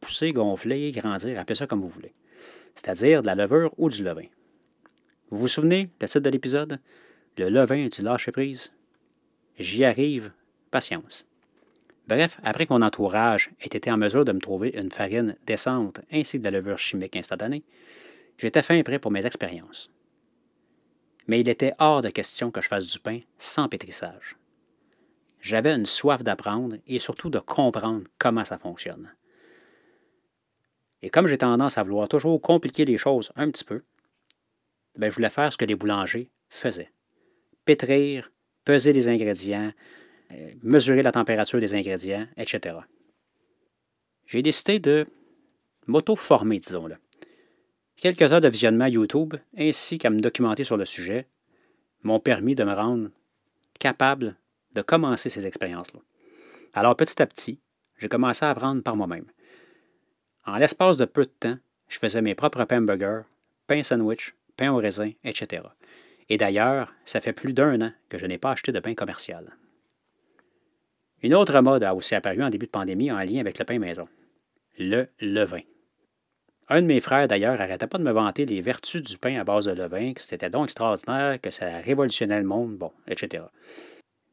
Pousser, 0.00 0.34
gonfler, 0.34 0.90
grandir, 0.90 1.40
appelez 1.40 1.56
ça 1.56 1.66
comme 1.66 1.80
vous 1.80 1.88
voulez. 1.88 2.12
C'est-à-dire 2.74 3.22
de 3.22 3.28
la 3.28 3.36
levure 3.36 3.72
ou 3.78 3.88
du 3.88 4.04
levain. 4.04 4.26
Vous 5.30 5.38
vous 5.38 5.48
souvenez, 5.48 5.88
le 5.98 6.06
titre 6.06 6.20
de 6.20 6.28
l'épisode? 6.28 6.78
Le 7.38 7.48
levain 7.48 7.88
du 7.88 8.02
lâcher-prise? 8.02 8.70
J'y 9.58 9.82
arrive, 9.86 10.30
patience. 10.70 11.24
Bref, 12.06 12.38
après 12.44 12.66
que 12.66 12.72
mon 12.72 12.82
entourage 12.82 13.50
ait 13.60 13.76
été 13.76 13.90
en 13.90 13.96
mesure 13.96 14.24
de 14.24 14.32
me 14.32 14.40
trouver 14.40 14.70
une 14.78 14.90
farine 14.90 15.36
décente 15.44 16.00
ainsi 16.12 16.38
que 16.38 16.44
de 16.44 16.50
la 16.50 16.58
levure 16.58 16.78
chimique 16.78 17.16
instantanée, 17.16 17.64
j'étais 18.38 18.62
fin 18.62 18.80
prêt 18.82 18.98
pour 18.98 19.10
mes 19.10 19.26
expériences. 19.26 19.90
Mais 21.26 21.40
il 21.40 21.48
était 21.48 21.74
hors 21.78 22.02
de 22.02 22.10
question 22.10 22.52
que 22.52 22.60
je 22.60 22.68
fasse 22.68 22.86
du 22.86 23.00
pain 23.00 23.20
sans 23.38 23.68
pétrissage. 23.68 24.36
J'avais 25.40 25.74
une 25.74 25.86
soif 25.86 26.22
d'apprendre 26.22 26.76
et 26.86 26.98
surtout 26.98 27.30
de 27.30 27.40
comprendre 27.40 28.04
comment 28.18 28.44
ça 28.44 28.58
fonctionne. 28.58 29.12
Et 31.02 31.10
comme 31.10 31.26
j'ai 31.26 31.38
tendance 31.38 31.78
à 31.78 31.82
vouloir 31.82 32.08
toujours 32.08 32.40
compliquer 32.40 32.84
les 32.84 32.98
choses 32.98 33.32
un 33.36 33.50
petit 33.50 33.64
peu, 33.64 33.82
ben, 34.96 35.10
je 35.10 35.14
voulais 35.16 35.30
faire 35.30 35.52
ce 35.52 35.58
que 35.58 35.64
les 35.64 35.74
boulangers 35.74 36.30
faisaient. 36.48 36.92
Pétrir, 37.64 38.30
peser 38.64 38.92
les 38.92 39.08
ingrédients, 39.08 39.72
mesurer 40.62 41.02
la 41.02 41.12
température 41.12 41.60
des 41.60 41.74
ingrédients, 41.74 42.26
etc. 42.36 42.76
J'ai 44.26 44.42
décidé 44.42 44.78
de 44.80 45.06
m'auto-former, 45.86 46.58
disons-le. 46.58 46.96
Quelques 47.96 48.32
heures 48.32 48.40
de 48.40 48.48
visionnement 48.48 48.86
YouTube 48.86 49.34
ainsi 49.56 49.98
qu'à 49.98 50.10
me 50.10 50.20
documenter 50.20 50.64
sur 50.64 50.76
le 50.76 50.84
sujet 50.84 51.26
m'ont 52.02 52.20
permis 52.20 52.54
de 52.54 52.64
me 52.64 52.74
rendre 52.74 53.10
capable 53.78 54.36
de 54.74 54.82
commencer 54.82 55.30
ces 55.30 55.46
expériences-là. 55.46 56.00
Alors 56.74 56.96
petit 56.96 57.22
à 57.22 57.26
petit, 57.26 57.58
j'ai 57.98 58.08
commencé 58.08 58.44
à 58.44 58.50
apprendre 58.50 58.82
par 58.82 58.96
moi-même. 58.96 59.26
En 60.44 60.56
l'espace 60.56 60.98
de 60.98 61.06
peu 61.06 61.24
de 61.24 61.30
temps, 61.40 61.58
je 61.88 61.98
faisais 61.98 62.20
mes 62.20 62.34
propres 62.34 62.64
pains 62.64 62.82
burgers, 62.82 63.22
pain 63.66 63.82
sandwich, 63.82 64.34
pain 64.56 64.72
au 64.72 64.76
raisin, 64.76 65.12
etc. 65.24 65.62
Et 66.28 66.36
d'ailleurs, 66.36 66.92
ça 67.04 67.20
fait 67.20 67.32
plus 67.32 67.52
d'un 67.52 67.80
an 67.80 67.92
que 68.08 68.18
je 68.18 68.26
n'ai 68.26 68.38
pas 68.38 68.50
acheté 68.50 68.72
de 68.72 68.80
pain 68.80 68.94
commercial. 68.94 69.56
Une 71.22 71.34
autre 71.34 71.58
mode 71.60 71.82
a 71.82 71.94
aussi 71.94 72.14
apparu 72.14 72.42
en 72.42 72.50
début 72.50 72.66
de 72.66 72.70
pandémie 72.70 73.10
en 73.10 73.18
lien 73.18 73.40
avec 73.40 73.58
le 73.58 73.64
pain 73.64 73.78
maison. 73.78 74.08
Le 74.78 75.06
levain. 75.20 75.62
Un 76.68 76.82
de 76.82 76.86
mes 76.86 77.00
frères, 77.00 77.28
d'ailleurs, 77.28 77.56
n'arrêtait 77.56 77.86
pas 77.86 77.98
de 77.98 78.02
me 78.02 78.10
vanter 78.10 78.44
les 78.44 78.60
vertus 78.60 79.00
du 79.00 79.18
pain 79.18 79.38
à 79.38 79.44
base 79.44 79.66
de 79.66 79.72
levain, 79.72 80.12
que 80.12 80.20
c'était 80.20 80.50
donc 80.50 80.64
extraordinaire, 80.64 81.40
que 81.40 81.50
ça 81.50 81.78
révolutionnait 81.78 82.40
le 82.40 82.46
monde, 82.46 82.76
bon, 82.76 82.90
etc. 83.06 83.44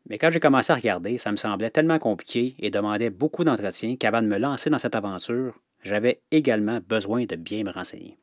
Mais 0.10 0.18
quand 0.18 0.32
j'ai 0.32 0.40
commencé 0.40 0.74
à 0.74 0.76
regarder, 0.76 1.18
ça 1.18 1.32
me 1.32 1.38
semblait 1.38 1.70
tellement 1.70 2.00
compliqué 2.00 2.56
et 2.60 2.72
demandait 2.72 3.12
beaucoup 3.12 3.44
d'entretien 3.44 3.96
qu'avant 3.96 4.22
de 4.22 4.28
me 4.28 4.38
lancer 4.38 4.70
dans 4.70 4.80
cette 4.80 4.96
aventure, 4.96 5.60
j'avais 5.84 6.22
également 6.32 6.80
besoin 6.88 7.26
de 7.26 7.36
bien 7.36 7.64
me 7.64 7.72
renseigner. 7.72 8.18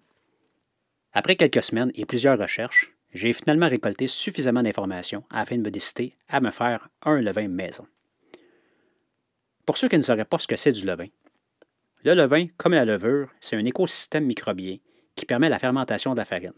Après 1.13 1.37
quelques 1.37 1.63
semaines 1.63 1.93
et 1.95 2.05
plusieurs 2.05 2.39
recherches, 2.39 2.93
j'ai 3.15 3.33
finalement 3.33 3.69
récolté 3.69 4.07
suffisamment 4.07 4.63
d'informations 4.63 5.25
afin 5.31 5.57
de 5.57 5.63
me 5.63 5.71
décider 5.71 6.15
à 6.29 6.41
me 6.41 6.51
faire 6.51 6.89
un 7.03 7.21
levain 7.21 7.49
maison. 7.49 7.87
Pour 9.67 9.77
ceux 9.77 9.89
qui 9.89 9.97
ne 9.97 10.03
sauraient 10.03 10.25
pas 10.25 10.39
ce 10.39 10.47
que 10.47 10.57
c'est 10.57 10.73
du 10.73 10.85
levain, 10.85 11.09
le 12.03 12.15
levain, 12.15 12.47
comme 12.57 12.73
la 12.73 12.87
levure, 12.87 13.31
c'est 13.41 13.57
un 13.57 13.65
écosystème 13.65 14.25
microbien 14.25 14.79
qui 15.15 15.27
permet 15.27 15.51
la 15.51 15.59
fermentation 15.59 16.13
de 16.15 16.19
la 16.19 16.25
farine. 16.25 16.55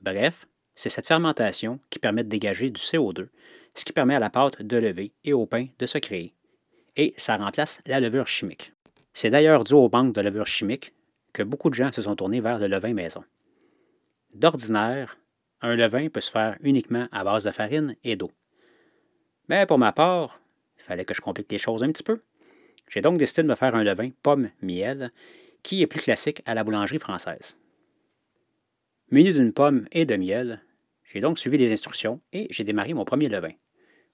Bref, 0.00 0.46
c'est 0.76 0.88
cette 0.88 1.06
fermentation 1.06 1.80
qui 1.90 1.98
permet 1.98 2.22
de 2.22 2.28
dégager 2.28 2.70
du 2.70 2.80
CO2, 2.80 3.28
ce 3.74 3.84
qui 3.84 3.92
permet 3.92 4.14
à 4.14 4.20
la 4.20 4.30
pâte 4.30 4.62
de 4.62 4.76
lever 4.76 5.12
et 5.24 5.32
au 5.32 5.46
pain 5.46 5.66
de 5.80 5.86
se 5.86 5.98
créer. 5.98 6.32
Et 6.96 7.12
ça 7.16 7.36
remplace 7.36 7.80
la 7.86 7.98
levure 7.98 8.28
chimique. 8.28 8.72
C'est 9.12 9.30
d'ailleurs 9.30 9.64
dû 9.64 9.74
aux 9.74 9.88
banques 9.88 10.14
de 10.14 10.20
levure 10.20 10.46
chimique 10.46 10.94
que 11.32 11.42
beaucoup 11.42 11.70
de 11.70 11.74
gens 11.74 11.92
se 11.92 12.02
sont 12.02 12.14
tournés 12.14 12.40
vers 12.40 12.58
le 12.58 12.68
levain 12.68 12.94
maison. 12.94 13.24
D'ordinaire, 14.34 15.18
un 15.60 15.74
levain 15.74 16.08
peut 16.08 16.20
se 16.20 16.30
faire 16.30 16.56
uniquement 16.60 17.08
à 17.10 17.24
base 17.24 17.44
de 17.44 17.50
farine 17.50 17.96
et 18.04 18.14
d'eau. 18.14 18.30
Mais 19.48 19.66
pour 19.66 19.78
ma 19.78 19.92
part, 19.92 20.40
il 20.82 20.84
fallait 20.84 21.04
que 21.04 21.14
je 21.14 21.20
complique 21.20 21.50
les 21.50 21.58
choses 21.58 21.84
un 21.84 21.92
petit 21.92 22.02
peu. 22.02 22.20
J'ai 22.88 23.00
donc 23.00 23.16
décidé 23.16 23.44
de 23.44 23.48
me 23.48 23.54
faire 23.54 23.74
un 23.76 23.84
levain 23.84 24.10
pomme-miel 24.22 25.12
qui 25.62 25.80
est 25.80 25.86
plus 25.86 26.00
classique 26.00 26.42
à 26.44 26.54
la 26.54 26.64
boulangerie 26.64 26.98
française. 26.98 27.56
Muni 29.10 29.32
d'une 29.32 29.52
pomme 29.52 29.86
et 29.92 30.04
de 30.04 30.16
miel, 30.16 30.60
j'ai 31.04 31.20
donc 31.20 31.38
suivi 31.38 31.56
les 31.56 31.72
instructions 31.72 32.20
et 32.32 32.48
j'ai 32.50 32.64
démarré 32.64 32.94
mon 32.94 33.04
premier 33.04 33.28
levain. 33.28 33.52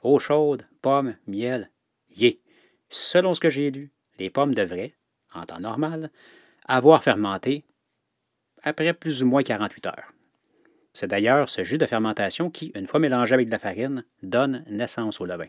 Eau 0.03 0.19
chaude, 0.19 0.67
pomme, 0.83 1.17
miel, 1.27 1.71
yé. 2.11 2.39
Selon 2.91 3.33
ce 3.35 3.41
que 3.41 3.49
j'ai 3.49 3.71
lu, 3.71 3.91
les 4.19 4.31
pommes 4.31 4.55
devraient, 4.55 4.95
en 5.35 5.45
temps 5.45 5.61
normal, 5.61 6.11
avoir 6.67 7.03
fermenté 7.03 7.65
après 8.63 8.93
plus 8.93 9.23
ou 9.23 9.27
moins 9.27 9.43
48 9.43 9.87
heures. 9.87 10.13
C'est 10.93 11.07
d'ailleurs 11.07 11.49
ce 11.49 11.65
jus 11.65 11.79
de 11.79 11.87
fermentation 11.87 12.51
qui, 12.51 12.73
une 12.75 12.87
fois 12.87 13.01
mélangé 13.01 13.35
avec 13.35 13.47
de 13.47 13.53
la 13.53 13.59
farine, 13.59 14.05
donne 14.23 14.65
naissance 14.69 15.21
au 15.21 15.27
levain. 15.27 15.49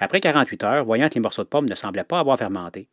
Après 0.00 0.20
48 0.20 0.64
heures, 0.64 0.84
voyant 0.84 1.10
que 1.10 1.14
les 1.14 1.20
morceaux 1.20 1.44
de 1.44 1.48
pommes 1.48 1.68
ne 1.68 1.74
semblaient 1.74 2.04
pas 2.04 2.20
avoir 2.20 2.38
fermenté, 2.38 2.88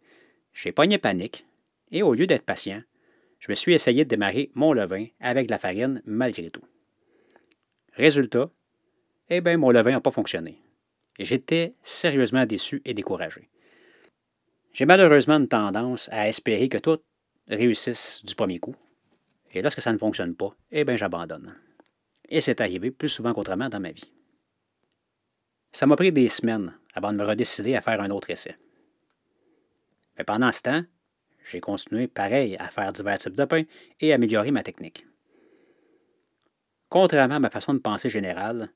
j'ai 0.53 0.73
pogné 0.73 0.97
panique 0.97 1.45
et, 1.89 2.03
au 2.03 2.13
lieu 2.13 2.27
d'être 2.27 2.45
patient, 2.45 2.83
je 3.39 3.49
me 3.49 3.55
suis 3.55 3.73
essayé 3.73 4.03
de 4.03 4.09
démarrer 4.09 4.51
mon 4.55 4.73
levain 4.73 5.05
avec 5.21 5.47
de 5.47 5.51
la 5.51 5.57
farine 5.57 6.01
malgré 6.05 6.49
tout. 6.49 6.65
Résultat, 7.93 8.49
eh 9.29 9.39
bien, 9.39 9.57
mon 9.57 9.71
levain 9.71 9.91
n'a 9.91 10.01
pas 10.01 10.11
fonctionné. 10.11 10.61
J'étais 11.17 11.75
sérieusement 11.81 12.45
déçu 12.45 12.81
et 12.83 12.93
découragé. 12.93 13.49
J'ai 14.73 14.85
malheureusement 14.85 15.37
une 15.37 15.47
tendance 15.47 16.09
à 16.11 16.27
espérer 16.27 16.67
que 16.67 16.77
tout 16.77 16.99
réussisse 17.47 18.23
du 18.25 18.35
premier 18.35 18.59
coup. 18.59 18.75
Et 19.53 19.61
lorsque 19.61 19.81
ça 19.81 19.93
ne 19.93 19.97
fonctionne 19.97 20.35
pas, 20.35 20.55
eh 20.71 20.83
bien, 20.83 20.97
j'abandonne. 20.97 21.55
Et 22.27 22.41
c'est 22.41 22.59
arrivé 22.59 22.91
plus 22.91 23.09
souvent 23.09 23.33
qu'autrement 23.33 23.69
dans 23.69 23.79
ma 23.79 23.91
vie. 23.91 24.11
Ça 25.71 25.85
m'a 25.85 25.95
pris 25.95 26.11
des 26.11 26.29
semaines 26.29 26.73
avant 26.97 27.11
de 27.11 27.17
me 27.17 27.23
redécider 27.23 27.75
à 27.75 27.81
faire 27.81 28.01
un 28.01 28.09
autre 28.09 28.31
essai. 28.31 28.55
Mais 30.17 30.23
pendant 30.23 30.51
ce 30.51 30.63
temps, 30.63 30.83
j'ai 31.45 31.59
continué 31.59 32.07
pareil 32.07 32.57
à 32.57 32.69
faire 32.69 32.91
divers 32.91 33.19
types 33.19 33.35
de 33.35 33.45
pain 33.45 33.61
et 34.01 34.13
améliorer 34.13 34.49
ma 34.49 34.63
technique. 34.63 35.05
Contrairement 36.89 37.35
à 37.35 37.39
ma 37.39 37.51
façon 37.51 37.75
de 37.75 37.79
penser 37.79 38.09
générale, 38.09 38.71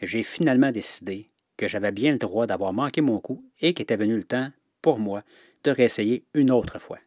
j'ai 0.00 0.22
finalement 0.22 0.70
décidé 0.70 1.26
que 1.56 1.66
j'avais 1.66 1.90
bien 1.90 2.12
le 2.12 2.18
droit 2.18 2.46
d'avoir 2.46 2.72
manqué 2.72 3.00
mon 3.00 3.18
coup 3.18 3.44
et 3.60 3.74
qu'était 3.74 3.96
venu 3.96 4.16
le 4.16 4.24
temps, 4.24 4.50
pour 4.80 5.00
moi, 5.00 5.24
de 5.64 5.72
réessayer 5.72 6.24
une 6.32 6.52
autre 6.52 6.78
fois. 6.78 7.00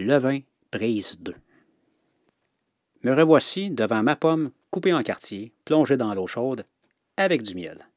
Le 0.00 0.16
vin 0.18 0.40
prise 0.72 1.20
2. 1.20 1.34
Me 3.04 3.14
revoici 3.14 3.70
devant 3.70 4.02
ma 4.02 4.16
pomme 4.16 4.50
coupée 4.70 4.92
en 4.92 5.04
quartiers, 5.04 5.52
plongée 5.64 5.96
dans 5.96 6.14
l'eau 6.14 6.26
chaude, 6.26 6.66
avec 7.16 7.42
du 7.42 7.54
miel. 7.54 7.89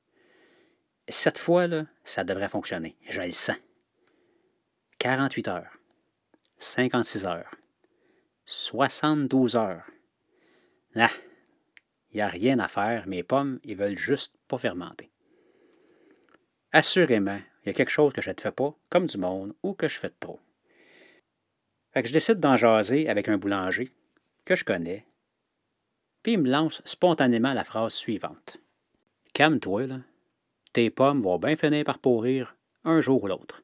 Cette 1.07 1.37
fois, 1.37 1.67
là, 1.67 1.85
ça 2.03 2.23
devrait 2.23 2.49
fonctionner. 2.49 2.95
Je 3.09 3.21
le 3.21 3.31
sens. 3.31 3.57
48 4.99 5.47
heures. 5.49 5.77
56 6.57 7.25
heures. 7.25 7.55
72 8.45 9.55
heures. 9.55 9.85
Ah, 10.95 11.09
il 12.11 12.17
n'y 12.17 12.21
a 12.21 12.27
rien 12.27 12.59
à 12.59 12.67
faire. 12.67 13.07
Mes 13.07 13.23
pommes, 13.23 13.59
ils 13.63 13.75
veulent 13.75 13.97
juste 13.97 14.37
pas 14.47 14.57
fermenter. 14.57 15.11
Assurément, 16.71 17.39
il 17.63 17.67
y 17.67 17.69
a 17.69 17.73
quelque 17.73 17.91
chose 17.91 18.13
que 18.13 18.21
je 18.21 18.29
ne 18.29 18.39
fais 18.39 18.51
pas 18.51 18.73
comme 18.89 19.07
du 19.07 19.17
monde 19.17 19.53
ou 19.63 19.73
que 19.73 19.87
je 19.87 19.99
fais 19.99 20.09
trop. 20.09 20.39
Fait 21.91 22.01
que 22.01 22.07
je 22.07 22.13
décide 22.13 22.39
d'en 22.39 22.57
jaser 22.57 23.09
avec 23.09 23.27
un 23.27 23.37
boulanger 23.37 23.91
que 24.45 24.55
je 24.55 24.65
connais, 24.65 25.05
puis 26.23 26.33
il 26.33 26.41
me 26.41 26.49
lance 26.49 26.81
spontanément 26.85 27.53
la 27.53 27.63
phrase 27.63 27.93
suivante. 27.93 28.57
Calme-toi, 29.33 29.87
là. 29.87 29.99
Tes 30.73 30.89
pommes 30.89 31.21
vont 31.21 31.37
bien 31.37 31.55
finir 31.55 31.83
par 31.83 31.99
pourrir 31.99 32.57
un 32.83 32.99
jour 32.99 33.23
ou 33.23 33.27
l'autre. 33.27 33.61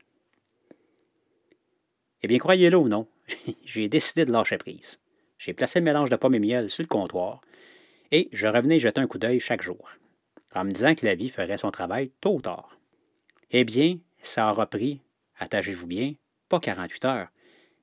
Eh 2.22 2.28
bien, 2.28 2.38
croyez-le 2.38 2.78
ou 2.78 2.88
non, 2.88 3.08
j'ai 3.66 3.88
décidé 3.88 4.26
de 4.26 4.32
lâcher 4.32 4.58
prise. 4.58 5.00
J'ai 5.40 5.54
placé 5.54 5.80
le 5.80 5.86
mélange 5.86 6.10
de 6.10 6.16
pommes 6.16 6.36
et 6.36 6.40
miel 6.40 6.70
sur 6.70 6.84
le 6.84 6.88
comptoir 6.88 7.42
et 8.12 8.30
je 8.32 8.48
revenais 8.48 8.80
jeter 8.80 9.02
un 9.02 9.08
coup 9.08 9.18
d'œil 9.18 9.40
chaque 9.40 9.62
jour, 9.62 9.90
en 10.54 10.66
me 10.66 10.72
disant 10.72 10.96
que 10.96 11.06
la 11.06 11.16
vie 11.16 11.30
ferait 11.30 11.58
son 11.58 11.72
travail 11.72 12.12
tôt 12.22 12.36
ou 12.36 12.42
tard. 12.42 12.78
Eh 13.52 13.64
bien, 13.64 13.98
ça 14.22 14.50
aura 14.50 14.68
pris, 14.68 15.02
attachez-vous 15.38 15.88
bien, 15.88 16.14
pas 16.48 16.60
48 16.60 17.06
heures, 17.06 17.28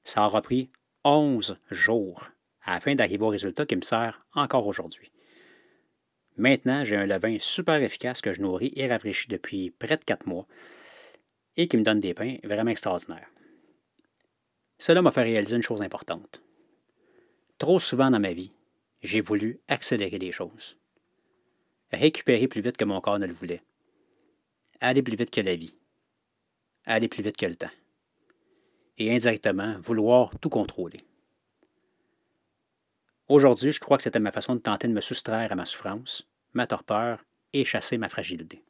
ça 0.04 0.24
aura 0.24 0.42
pris 0.42 0.68
11 1.04 1.56
jours 1.70 2.28
afin 2.64 2.94
d'arriver 2.94 3.24
au 3.24 3.28
résultat 3.28 3.66
qui 3.66 3.76
me 3.76 3.82
sert 3.82 4.26
encore 4.34 4.66
aujourd'hui. 4.66 5.10
Maintenant, 6.36 6.84
j'ai 6.84 6.96
un 6.96 7.06
levain 7.06 7.38
super 7.40 7.82
efficace 7.82 8.20
que 8.20 8.32
je 8.32 8.42
nourris 8.42 8.72
et 8.76 8.86
rafraîchis 8.86 9.28
depuis 9.28 9.70
près 9.70 9.96
de 9.96 10.04
quatre 10.04 10.26
mois 10.26 10.46
et 11.56 11.68
qui 11.68 11.76
me 11.76 11.82
donne 11.82 12.00
des 12.00 12.14
pains 12.14 12.36
vraiment 12.44 12.70
extraordinaires. 12.70 13.30
Cela 14.78 15.00
m'a 15.00 15.10
fait 15.10 15.22
réaliser 15.22 15.56
une 15.56 15.62
chose 15.62 15.80
importante. 15.80 16.42
Trop 17.58 17.78
souvent 17.78 18.10
dans 18.10 18.20
ma 18.20 18.32
vie, 18.32 18.52
j'ai 19.02 19.22
voulu 19.22 19.60
accélérer 19.68 20.18
les 20.18 20.32
choses. 20.32 20.76
Récupérer 21.92 22.48
plus 22.48 22.60
vite 22.60 22.76
que 22.76 22.84
mon 22.84 23.00
corps 23.00 23.18
ne 23.18 23.26
le 23.26 23.32
voulait. 23.32 23.62
Aller 24.80 25.02
plus 25.02 25.16
vite 25.16 25.30
que 25.30 25.40
la 25.40 25.56
vie. 25.56 25.78
Aller 26.84 27.08
plus 27.08 27.22
vite 27.22 27.38
que 27.38 27.46
le 27.46 27.56
temps. 27.56 27.70
Et 28.98 29.14
indirectement, 29.14 29.76
vouloir 29.80 30.38
tout 30.38 30.50
contrôler. 30.50 31.00
Aujourd'hui, 33.28 33.72
je 33.72 33.80
crois 33.80 33.96
que 33.96 34.04
c'était 34.04 34.20
ma 34.20 34.30
façon 34.30 34.54
de 34.54 34.60
tenter 34.60 34.86
de 34.86 34.92
me 34.92 35.00
soustraire 35.00 35.50
à 35.50 35.56
ma 35.56 35.66
souffrance, 35.66 36.28
ma 36.52 36.66
torpeur 36.66 37.24
et 37.52 37.64
chasser 37.64 37.98
ma 37.98 38.08
fragilité. 38.08 38.62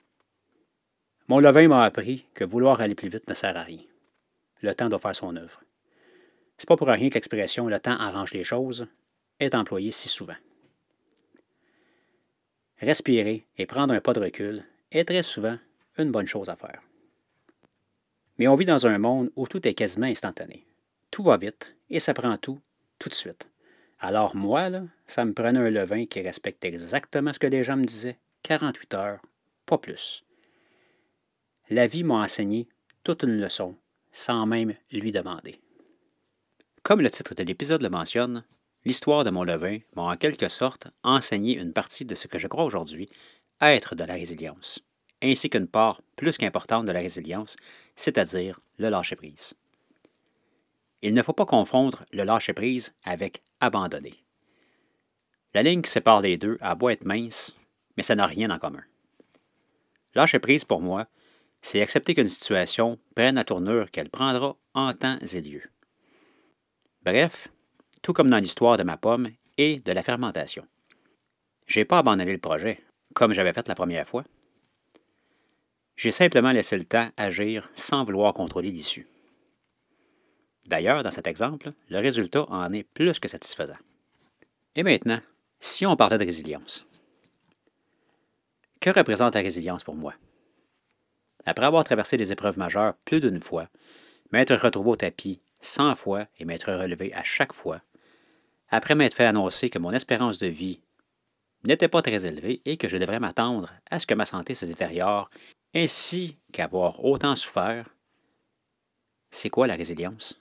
Mon 1.28 1.40
levain 1.40 1.68
m'a 1.68 1.84
appris 1.84 2.24
que 2.34 2.44
vouloir 2.44 2.80
aller 2.80 2.94
plus 2.94 3.08
vite 3.08 3.28
ne 3.28 3.34
sert 3.34 3.56
à 3.56 3.62
rien. 3.62 3.82
Le 4.62 4.74
temps 4.74 4.88
doit 4.88 4.98
faire 4.98 5.14
son 5.14 5.36
œuvre. 5.36 5.62
C'est 6.56 6.68
pas 6.68 6.76
pour 6.76 6.86
rien 6.88 7.10
que 7.10 7.14
l'expression 7.14 7.66
le 7.66 7.78
temps 7.78 7.98
arrange 7.98 8.32
les 8.32 8.44
choses 8.44 8.86
est 9.40 9.54
employée 9.54 9.90
si 9.90 10.08
souvent. 10.08 10.36
Respirer 12.78 13.44
et 13.58 13.66
prendre 13.66 13.92
un 13.92 14.00
pas 14.00 14.14
de 14.14 14.20
recul 14.20 14.64
est 14.90 15.04
très 15.04 15.22
souvent 15.22 15.58
une 15.98 16.12
bonne 16.12 16.26
chose 16.26 16.48
à 16.48 16.56
faire. 16.56 16.80
Mais 18.38 18.48
on 18.48 18.54
vit 18.54 18.64
dans 18.64 18.86
un 18.86 18.98
monde 18.98 19.30
où 19.36 19.46
tout 19.46 19.66
est 19.66 19.74
quasiment 19.74 20.06
instantané. 20.06 20.66
Tout 21.10 21.22
va 21.22 21.36
vite 21.36 21.74
et 21.90 22.00
ça 22.00 22.14
prend 22.14 22.36
tout 22.38 22.60
tout 22.98 23.10
de 23.10 23.14
suite. 23.14 23.48
Alors 24.08 24.36
moi, 24.36 24.68
là, 24.68 24.84
ça 25.08 25.24
me 25.24 25.32
prenait 25.32 25.58
un 25.58 25.68
levain 25.68 26.04
qui 26.04 26.22
respectait 26.22 26.68
exactement 26.68 27.32
ce 27.32 27.40
que 27.40 27.48
les 27.48 27.64
gens 27.64 27.76
me 27.76 27.84
disaient, 27.84 28.20
48 28.44 28.94
heures, 28.94 29.20
pas 29.66 29.78
plus. 29.78 30.22
La 31.70 31.88
vie 31.88 32.04
m'a 32.04 32.22
enseigné 32.22 32.68
toute 33.02 33.24
une 33.24 33.40
leçon, 33.40 33.74
sans 34.12 34.46
même 34.46 34.74
lui 34.92 35.10
demander. 35.10 35.58
Comme 36.84 37.00
le 37.00 37.10
titre 37.10 37.34
de 37.34 37.42
l'épisode 37.42 37.82
le 37.82 37.88
mentionne, 37.88 38.44
l'histoire 38.84 39.24
de 39.24 39.30
mon 39.30 39.42
levain 39.42 39.78
m'a 39.96 40.02
en 40.02 40.16
quelque 40.16 40.48
sorte 40.48 40.86
enseigné 41.02 41.58
une 41.58 41.72
partie 41.72 42.04
de 42.04 42.14
ce 42.14 42.28
que 42.28 42.38
je 42.38 42.46
crois 42.46 42.62
aujourd'hui 42.62 43.08
être 43.60 43.96
de 43.96 44.04
la 44.04 44.14
résilience, 44.14 44.78
ainsi 45.20 45.50
qu'une 45.50 45.66
part 45.66 46.00
plus 46.14 46.38
qu'importante 46.38 46.86
de 46.86 46.92
la 46.92 47.00
résilience, 47.00 47.56
c'est-à-dire 47.96 48.60
le 48.78 48.88
lâcher-prise. 48.88 49.54
Il 51.06 51.14
ne 51.14 51.22
faut 51.22 51.32
pas 51.32 51.46
confondre 51.46 52.04
le 52.12 52.24
lâcher-prise 52.24 52.92
avec 53.04 53.40
abandonner. 53.60 54.24
La 55.54 55.62
ligne 55.62 55.80
qui 55.80 55.88
sépare 55.88 56.20
les 56.20 56.36
deux 56.36 56.58
a 56.60 56.74
beau 56.74 56.88
être 56.88 57.04
mince, 57.04 57.54
mais 57.96 58.02
ça 58.02 58.16
n'a 58.16 58.26
rien 58.26 58.50
en 58.50 58.58
commun. 58.58 58.82
Lâcher-prise 60.16 60.64
pour 60.64 60.80
moi, 60.80 61.06
c'est 61.62 61.80
accepter 61.80 62.16
qu'une 62.16 62.26
situation 62.26 62.98
prenne 63.14 63.36
la 63.36 63.44
tournure 63.44 63.88
qu'elle 63.92 64.10
prendra 64.10 64.56
en 64.74 64.94
temps 64.94 65.16
et 65.20 65.40
lieu. 65.42 65.62
Bref, 67.04 67.52
tout 68.02 68.12
comme 68.12 68.28
dans 68.28 68.38
l'histoire 68.38 68.76
de 68.76 68.82
ma 68.82 68.96
pomme 68.96 69.28
et 69.58 69.78
de 69.78 69.92
la 69.92 70.02
fermentation. 70.02 70.66
J'ai 71.68 71.84
pas 71.84 71.98
abandonné 71.98 72.32
le 72.32 72.38
projet, 72.38 72.80
comme 73.14 73.32
j'avais 73.32 73.52
fait 73.52 73.68
la 73.68 73.76
première 73.76 74.08
fois. 74.08 74.24
J'ai 75.94 76.10
simplement 76.10 76.50
laissé 76.50 76.76
le 76.76 76.84
temps 76.84 77.10
agir 77.16 77.70
sans 77.74 78.02
vouloir 78.02 78.34
contrôler 78.34 78.72
l'issue. 78.72 79.06
D'ailleurs, 80.66 81.02
dans 81.02 81.10
cet 81.10 81.26
exemple, 81.26 81.72
le 81.88 81.98
résultat 81.98 82.44
en 82.48 82.72
est 82.72 82.82
plus 82.82 83.18
que 83.18 83.28
satisfaisant. 83.28 83.76
Et 84.74 84.82
maintenant, 84.82 85.20
si 85.60 85.86
on 85.86 85.96
parlait 85.96 86.18
de 86.18 86.24
résilience. 86.24 86.86
Que 88.80 88.90
représente 88.90 89.34
la 89.34 89.40
résilience 89.40 89.84
pour 89.84 89.94
moi? 89.94 90.14
Après 91.44 91.66
avoir 91.66 91.84
traversé 91.84 92.16
des 92.16 92.32
épreuves 92.32 92.58
majeures 92.58 92.94
plus 93.04 93.20
d'une 93.20 93.40
fois, 93.40 93.68
m'être 94.32 94.54
retrouvé 94.54 94.90
au 94.90 94.96
tapis 94.96 95.40
cent 95.60 95.94
fois 95.94 96.26
et 96.38 96.44
m'être 96.44 96.72
relevé 96.72 97.14
à 97.14 97.22
chaque 97.22 97.52
fois, 97.52 97.80
après 98.68 98.94
m'être 98.94 99.14
fait 99.14 99.26
annoncer 99.26 99.70
que 99.70 99.78
mon 99.78 99.92
espérance 99.92 100.38
de 100.38 100.48
vie 100.48 100.80
n'était 101.64 101.88
pas 101.88 102.02
très 102.02 102.26
élevée 102.26 102.60
et 102.64 102.76
que 102.76 102.88
je 102.88 102.96
devrais 102.96 103.20
m'attendre 103.20 103.72
à 103.90 103.98
ce 103.98 104.06
que 104.06 104.14
ma 104.14 104.26
santé 104.26 104.54
se 104.54 104.66
détériore, 104.66 105.30
ainsi 105.74 106.36
qu'avoir 106.52 107.04
autant 107.04 107.36
souffert, 107.36 107.88
c'est 109.30 109.50
quoi 109.50 109.66
la 109.66 109.76
résilience? 109.76 110.40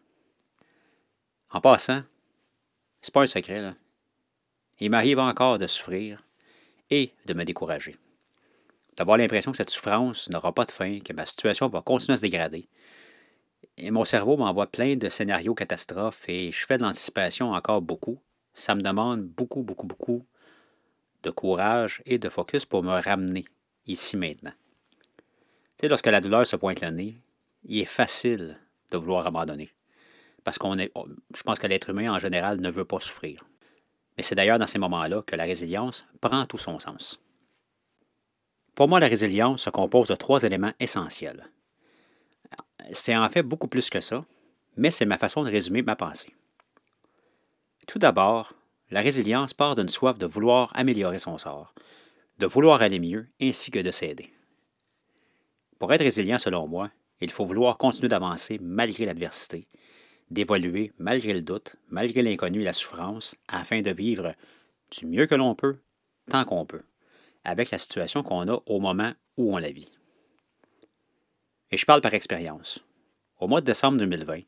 En 1.55 1.61
passant, 1.61 2.03
c'est 2.99 3.13
pas 3.13 3.21
un 3.21 3.27
secret. 3.27 3.73
Il 4.81 4.89
m'arrive 4.89 5.19
encore 5.19 5.57
de 5.57 5.67
souffrir 5.67 6.21
et 6.89 7.13
de 7.27 7.33
me 7.33 7.45
décourager. 7.45 7.95
D'avoir 8.97 9.17
l'impression 9.17 9.51
que 9.51 9.57
cette 9.57 9.69
souffrance 9.69 10.29
n'aura 10.29 10.53
pas 10.53 10.65
de 10.65 10.71
fin, 10.71 10.99
que 10.99 11.13
ma 11.13 11.25
situation 11.25 11.69
va 11.69 11.81
continuer 11.81 12.15
à 12.15 12.17
se 12.17 12.23
dégrader. 12.23 12.67
Et 13.77 13.89
mon 13.89 14.03
cerveau 14.03 14.35
m'envoie 14.35 14.67
plein 14.67 14.97
de 14.97 15.07
scénarios 15.07 15.55
catastrophes 15.55 16.27
et 16.27 16.51
je 16.51 16.65
fais 16.65 16.77
de 16.77 16.83
l'anticipation 16.83 17.53
encore 17.53 17.81
beaucoup. 17.81 18.19
Ça 18.53 18.75
me 18.75 18.81
demande 18.81 19.21
beaucoup, 19.21 19.63
beaucoup, 19.63 19.87
beaucoup 19.87 20.25
de 21.23 21.29
courage 21.29 22.01
et 22.05 22.19
de 22.19 22.27
focus 22.27 22.65
pour 22.65 22.83
me 22.83 23.01
ramener 23.01 23.45
ici 23.87 24.17
maintenant. 24.17 24.53
Tu 25.77 25.83
sais, 25.83 25.87
lorsque 25.87 26.07
la 26.07 26.19
douleur 26.19 26.45
se 26.45 26.57
pointe 26.57 26.81
le 26.81 26.89
nez, 26.89 27.15
il 27.63 27.79
est 27.79 27.85
facile 27.85 28.59
de 28.91 28.97
vouloir 28.97 29.25
abandonner 29.25 29.71
parce 30.45 30.59
qu'on 30.59 30.77
je 30.77 31.43
pense 31.43 31.59
que 31.59 31.67
l'être 31.67 31.89
humain 31.89 32.13
en 32.13 32.19
général 32.19 32.61
ne 32.61 32.69
veut 32.69 32.85
pas 32.85 33.01
souffrir. 33.01 33.43
Mais 34.15 34.23
c'est 34.23 34.35
d'ailleurs 34.35 34.59
dans 34.59 34.67
ces 34.67 34.79
moments-là 34.79 35.23
que 35.23 35.35
la 35.35 35.43
résilience 35.43 36.07
prend 36.21 36.45
tout 36.45 36.59
son 36.59 36.79
sens. 36.79 37.19
Pour 38.75 38.87
moi, 38.87 38.99
la 38.99 39.07
résilience 39.07 39.63
se 39.63 39.69
compose 39.69 40.07
de 40.07 40.15
trois 40.15 40.43
éléments 40.43 40.73
essentiels. 40.79 41.49
C'est 42.91 43.17
en 43.17 43.27
fait 43.27 43.41
beaucoup 43.41 43.67
plus 43.67 43.89
que 43.89 43.99
ça, 43.99 44.23
mais 44.77 44.91
c'est 44.91 45.05
ma 45.05 45.17
façon 45.17 45.43
de 45.43 45.49
résumer 45.49 45.81
ma 45.81 45.95
pensée. 45.95 46.33
Tout 47.87 47.99
d'abord, 47.99 48.53
la 48.91 49.01
résilience 49.01 49.53
part 49.53 49.75
d'une 49.75 49.89
soif 49.89 50.17
de 50.19 50.27
vouloir 50.27 50.71
améliorer 50.75 51.17
son 51.17 51.39
sort, 51.39 51.73
de 52.37 52.45
vouloir 52.45 52.83
aller 52.83 52.99
mieux, 52.99 53.27
ainsi 53.41 53.71
que 53.71 53.79
de 53.79 53.91
s'aider. 53.91 54.31
Pour 55.79 55.91
être 55.91 56.03
résilient, 56.03 56.37
selon 56.37 56.67
moi, 56.67 56.91
il 57.19 57.31
faut 57.31 57.45
vouloir 57.45 57.77
continuer 57.77 58.09
d'avancer 58.09 58.59
malgré 58.61 59.05
l'adversité, 59.05 59.67
d'évoluer 60.31 60.91
malgré 60.97 61.33
le 61.33 61.41
doute, 61.41 61.75
malgré 61.89 62.21
l'inconnu 62.21 62.61
et 62.61 62.65
la 62.65 62.73
souffrance, 62.73 63.35
afin 63.47 63.81
de 63.81 63.91
vivre 63.91 64.33
du 64.91 65.05
mieux 65.05 65.25
que 65.25 65.35
l'on 65.35 65.55
peut, 65.55 65.77
tant 66.29 66.45
qu'on 66.45 66.65
peut, 66.65 66.83
avec 67.43 67.71
la 67.71 67.77
situation 67.77 68.23
qu'on 68.23 68.47
a 68.47 68.61
au 68.65 68.79
moment 68.79 69.13
où 69.37 69.55
on 69.55 69.57
la 69.57 69.71
vit. 69.71 69.91
Et 71.71 71.77
je 71.77 71.85
parle 71.85 72.01
par 72.01 72.13
expérience. 72.13 72.79
Au 73.39 73.47
mois 73.47 73.61
de 73.61 73.65
décembre 73.65 73.97
2020, 73.97 74.41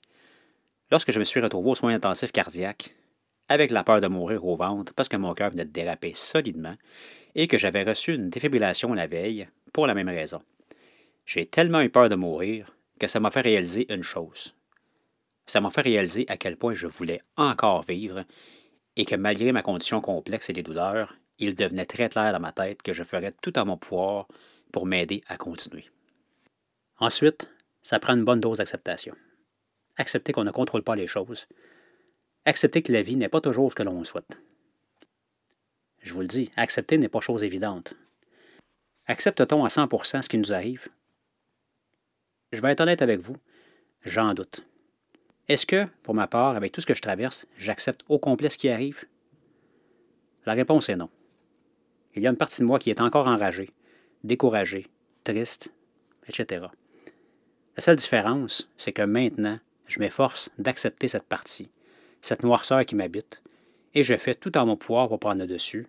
lorsque 0.92 1.12
je 1.12 1.20
me 1.20 1.24
suis 1.24 1.42
retrouvé 1.42 1.72
aux 1.72 1.76
soins 1.76 1.94
intensifs 1.94 2.32
cardiaques, 2.32 2.96
avec 3.50 3.72
la 3.72 3.84
peur 3.84 4.02
de 4.02 4.08
mourir 4.08 4.46
au 4.46 4.56
ventre 4.56 4.94
parce 4.94 5.10
que 5.10 5.18
mon 5.18 5.34
cœur 5.34 5.52
venait 5.52 5.66
de 5.66 5.72
déraper 5.72 6.14
solidement 6.16 6.76
et 7.36 7.48
que 7.48 7.58
j'avais 7.58 7.84
reçu 7.84 8.14
une 8.14 8.30
défibrillation 8.30 8.94
la 8.94 9.08
veille 9.08 9.48
pour 9.72 9.88
la 9.88 9.94
même 9.94 10.10
raison. 10.10 10.42
J'ai 11.26 11.46
tellement 11.46 11.82
eu 11.82 11.90
peur 11.90 12.10
de 12.10 12.16
mourir 12.16 12.76
que 13.00 13.08
ça 13.08 13.20
m'a 13.20 13.32
fait 13.32 13.42
réaliser 13.42 13.92
une 13.94 14.04
chose 14.04 14.57
ça 15.48 15.62
m'a 15.62 15.70
fait 15.70 15.82
réaliser 15.82 16.26
à 16.28 16.38
quel 16.38 16.58
point 16.58 16.74
je 16.74 16.88
voulais 16.88 17.22
encore 17.38 17.84
vivre 17.84 18.24
et 18.96 19.06
que 19.06 19.16
malgré 19.16 19.52
ma 19.52 19.62
condition 19.62 20.02
complexe 20.02 20.50
et 20.50 20.54
les 20.54 20.64
douleurs, 20.64 21.16
il 21.40 21.56
devenait 21.56 21.86
très 21.86 22.10
clair 22.10 22.34
dans 22.34 22.40
ma 22.40 22.52
tête 22.52 22.82
que 22.82 22.94
je 22.94 23.04
ferais 23.04 23.32
tout 23.42 23.54
à 23.56 23.64
mon 23.64 23.78
pouvoir 23.78 24.28
pour 24.72 24.86
m'aider 24.86 25.24
à 25.28 25.38
continuer. 25.38 25.86
Ensuite, 27.00 27.48
ça 27.82 28.00
prend 28.00 28.16
une 28.16 28.26
bonne 28.26 28.42
dose 28.42 28.58
d'acceptation. 28.58 29.16
Accepter 29.96 30.34
qu'on 30.34 30.44
ne 30.44 30.52
contrôle 30.52 30.84
pas 30.84 30.96
les 30.96 31.08
choses. 31.08 31.48
Accepter 32.46 32.82
que 32.82 32.92
la 32.92 33.02
vie 33.02 33.16
n'est 33.16 33.30
pas 33.30 33.42
toujours 33.42 33.72
ce 33.72 33.76
que 33.76 33.84
l'on 33.84 34.04
souhaite. 34.04 34.38
Je 36.02 36.14
vous 36.14 36.22
le 36.22 36.28
dis, 36.28 36.52
accepter 36.56 36.98
n'est 36.98 37.10
pas 37.10 37.22
chose 37.22 37.44
évidente. 37.44 37.94
Accepte-t-on 39.06 39.64
à 39.64 39.70
100% 39.70 40.22
ce 40.22 40.30
qui 40.30 40.38
nous 40.38 40.52
arrive? 40.52 40.90
Je 42.52 42.62
vais 42.62 42.72
être 42.72 42.82
honnête 42.82 43.02
avec 43.02 43.20
vous, 43.20 43.38
j'en 44.04 44.34
doute. 44.34 44.67
Est-ce 45.50 45.66
que, 45.66 45.88
pour 46.04 46.14
ma 46.14 46.28
part, 46.28 46.58
avec 46.58 46.74
tout 46.74 46.82
ce 46.82 46.86
que 46.86 46.94
je 46.94 47.02
traverse, 47.02 47.48
j'accepte 47.58 48.04
au 48.10 48.20
complet 48.20 48.50
ce 48.50 48.58
qui 48.58 48.68
arrive? 48.68 49.06
La 50.46 50.54
réponse 50.54 50.90
est 50.90 50.98
non. 50.98 51.10
Il 52.16 52.22
y 52.22 52.28
a 52.28 52.30
une 52.30 52.38
partie 52.38 52.62
de 52.62 52.66
moi 52.66 52.80
qui 52.80 52.90
est 52.90 53.00
encore 53.00 53.28
enragée, 53.28 53.72
découragée, 54.24 54.88
triste, 55.24 55.72
etc. 56.28 56.66
La 57.78 57.82
seule 57.82 57.96
différence, 57.96 58.70
c'est 58.78 58.92
que 58.92 59.04
maintenant, 59.04 59.60
je 59.86 60.00
m'efforce 60.00 60.50
d'accepter 60.58 61.08
cette 61.08 61.24
partie, 61.24 61.70
cette 62.22 62.44
noirceur 62.44 62.86
qui 62.86 62.96
m'habite, 62.96 63.42
et 63.94 64.04
je 64.04 64.18
fais 64.18 64.36
tout 64.36 64.58
en 64.58 64.66
mon 64.66 64.76
pouvoir 64.76 65.08
pour 65.08 65.20
prendre 65.20 65.40
le 65.40 65.48
dessus 65.48 65.88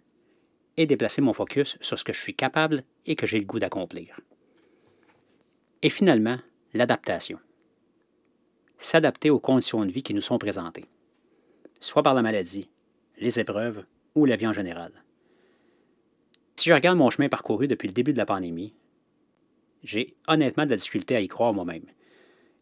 et 0.77 0.87
déplacer 0.87 1.21
mon 1.21 1.33
focus 1.33 1.77
sur 1.81 1.99
ce 1.99 2.05
que 2.05 2.13
je 2.13 2.21
suis 2.21 2.35
capable 2.35 2.83
et 3.07 3.17
que 3.17 3.27
j'ai 3.27 3.41
le 3.41 3.45
goût 3.45 3.59
d'accomplir. 3.59 4.21
Et 5.83 5.91
finalement, 5.91 6.39
l'adaptation 6.75 7.41
s'adapter 8.79 9.31
aux 9.31 9.41
conditions 9.41 9.85
de 9.85 9.93
vie 9.93 10.03
qui 10.03 10.15
nous 10.15 10.21
sont 10.21 10.39
présentées, 10.39 10.87
soit 11.81 12.03
par 12.03 12.15
la 12.15 12.23
maladie, 12.23 12.69
les 13.19 13.41
épreuves 13.41 13.85
ou 14.15 14.25
la 14.25 14.37
vie 14.37 14.47
en 14.47 14.53
général. 14.53 14.93
Si 16.57 16.69
je 16.69 16.75
regarde 16.75 16.99
mon 16.99 17.11
chemin 17.11 17.29
parcouru 17.29 17.69
depuis 17.69 17.89
le 17.89 17.95
début 17.95 18.13
de 18.13 18.19
la 18.19 18.27
pandémie, 18.27 18.75
j'ai 19.83 20.17
honnêtement 20.27 20.65
de 20.65 20.71
la 20.71 20.77
difficulté 20.77 21.15
à 21.15 21.21
y 21.21 21.29
croire 21.29 21.55
moi-même. 21.55 21.87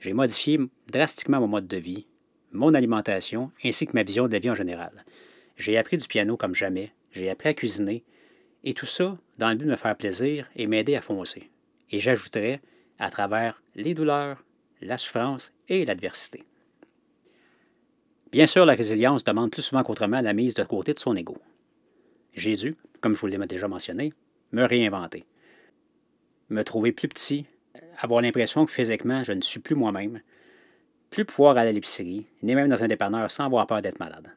J'ai 0.01 0.13
modifié 0.13 0.59
drastiquement 0.91 1.41
mon 1.41 1.49
mode 1.49 1.67
de 1.67 1.79
vie, 1.79 2.07
mon 2.53 2.75
alimentation 2.75 3.53
ainsi 3.65 3.87
que 3.87 3.95
ma 3.95 4.03
vision 4.03 4.27
de 4.27 4.33
la 4.33 4.39
vie 4.39 4.51
en 4.51 4.55
général. 4.55 5.05
J'ai 5.57 5.79
appris 5.79 5.97
du 5.97 6.07
piano 6.07 6.37
comme 6.37 6.55
jamais, 6.55 6.93
j'ai 7.13 7.31
appris 7.31 7.49
à 7.49 7.55
cuisiner, 7.55 8.05
et 8.65 8.75
tout 8.75 8.87
ça 8.87 9.17
dans 9.39 9.49
le 9.49 9.55
but 9.55 9.65
de 9.65 9.71
me 9.71 9.77
faire 9.77 9.97
plaisir 9.97 10.51
et 10.57 10.67
m'aider 10.67 10.97
à 10.97 11.01
foncer. 11.01 11.51
Et 11.91 12.01
j'ajouterais 12.01 12.61
à 12.99 13.11
travers 13.11 13.63
les 13.75 13.95
douleurs, 13.95 14.45
la 14.81 14.99
souffrance 14.99 15.53
et 15.69 15.85
l'adversité. 15.85 16.45
Bien 18.33 18.47
sûr, 18.47 18.67
la 18.67 18.75
résilience 18.75 19.25
demande 19.25 19.51
plus 19.51 19.63
souvent 19.63 19.83
qu'autrement 19.83 20.21
la 20.21 20.33
mise 20.33 20.55
de 20.55 20.65
côté 20.65 20.93
de 20.93 20.99
son 20.99 21.17
ego. 21.17 21.37
J'ai 22.35 22.57
dû, 22.57 22.77
comme 23.01 23.15
je 23.15 23.21
vous 23.21 23.29
l'ai 23.29 23.39
déjà 23.47 23.69
mentionné, 23.69 24.13
me 24.53 24.65
réinventer. 24.65 25.25
Me 26.51 26.63
trouver 26.63 26.93
plus 26.93 27.09
petit, 27.09 27.47
avoir 27.99 28.21
l'impression 28.21 28.67
que 28.67 28.73
physiquement 28.73 29.25
je 29.25 29.33
ne 29.33 29.41
suis 29.41 29.61
plus 29.61 29.75
moi-même, 29.75 30.21
plus 31.11 31.25
pouvoir 31.25 31.57
aller 31.57 31.71
à 31.71 31.73
l'épicerie, 31.73 32.27
ni 32.43 32.55
même 32.55 32.69
dans 32.69 32.83
un 32.83 32.89
dépanneur 32.89 33.31
sans 33.31 33.47
avoir 33.47 33.67
peur 33.67 33.81
d'être 33.81 34.01
malade. 34.01 34.33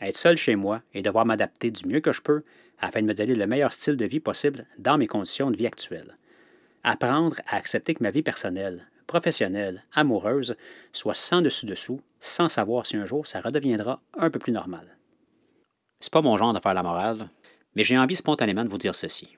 Être 0.00 0.16
seul 0.16 0.36
chez 0.36 0.56
moi 0.56 0.82
et 0.92 1.02
devoir 1.02 1.24
m'adapter 1.24 1.70
du 1.70 1.88
mieux 1.88 2.00
que 2.00 2.12
je 2.12 2.20
peux 2.20 2.42
afin 2.78 3.00
de 3.00 3.06
me 3.06 3.14
donner 3.14 3.34
le 3.34 3.46
meilleur 3.46 3.72
style 3.72 3.96
de 3.96 4.04
vie 4.04 4.20
possible 4.20 4.66
dans 4.78 4.98
mes 4.98 5.06
conditions 5.06 5.50
de 5.50 5.56
vie 5.56 5.66
actuelles. 5.66 6.16
Apprendre 6.82 7.36
à 7.46 7.56
accepter 7.56 7.94
que 7.94 8.02
ma 8.02 8.10
vie 8.10 8.22
personnelle, 8.22 8.86
professionnelle, 9.06 9.84
amoureuse 9.92 10.56
soit 10.92 11.14
sans 11.14 11.42
dessus-dessous, 11.42 12.00
sans 12.20 12.48
savoir 12.48 12.86
si 12.86 12.96
un 12.96 13.06
jour 13.06 13.26
ça 13.26 13.40
redeviendra 13.40 14.00
un 14.14 14.30
peu 14.30 14.38
plus 14.38 14.52
normal. 14.52 14.96
C'est 16.00 16.12
pas 16.12 16.22
mon 16.22 16.36
genre 16.36 16.52
de 16.52 16.60
faire 16.60 16.74
la 16.74 16.82
morale, 16.82 17.30
mais 17.74 17.84
j'ai 17.84 17.98
envie 17.98 18.16
spontanément 18.16 18.64
de 18.64 18.68
vous 18.68 18.78
dire 18.78 18.94
ceci. 18.94 19.36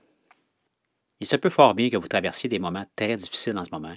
Il 1.20 1.26
se 1.26 1.36
peut 1.36 1.50
fort 1.50 1.74
bien 1.74 1.88
que 1.88 1.96
vous 1.96 2.08
traversiez 2.08 2.48
des 2.48 2.58
moments 2.58 2.84
très 2.96 3.16
difficiles 3.16 3.56
en 3.56 3.64
ce 3.64 3.70
moment 3.70 3.96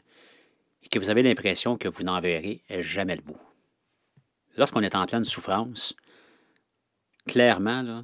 et 0.84 0.88
que 0.88 1.00
vous 1.00 1.10
avez 1.10 1.24
l'impression 1.24 1.78
que 1.78 1.88
vous 1.88 2.04
n'en 2.04 2.22
verrez 2.22 2.64
jamais 2.70 3.16
le 3.16 3.22
bout. 3.22 3.40
Lorsqu'on 4.58 4.82
est 4.82 4.96
en 4.96 5.06
pleine 5.06 5.24
souffrance, 5.24 5.96
clairement, 7.28 8.04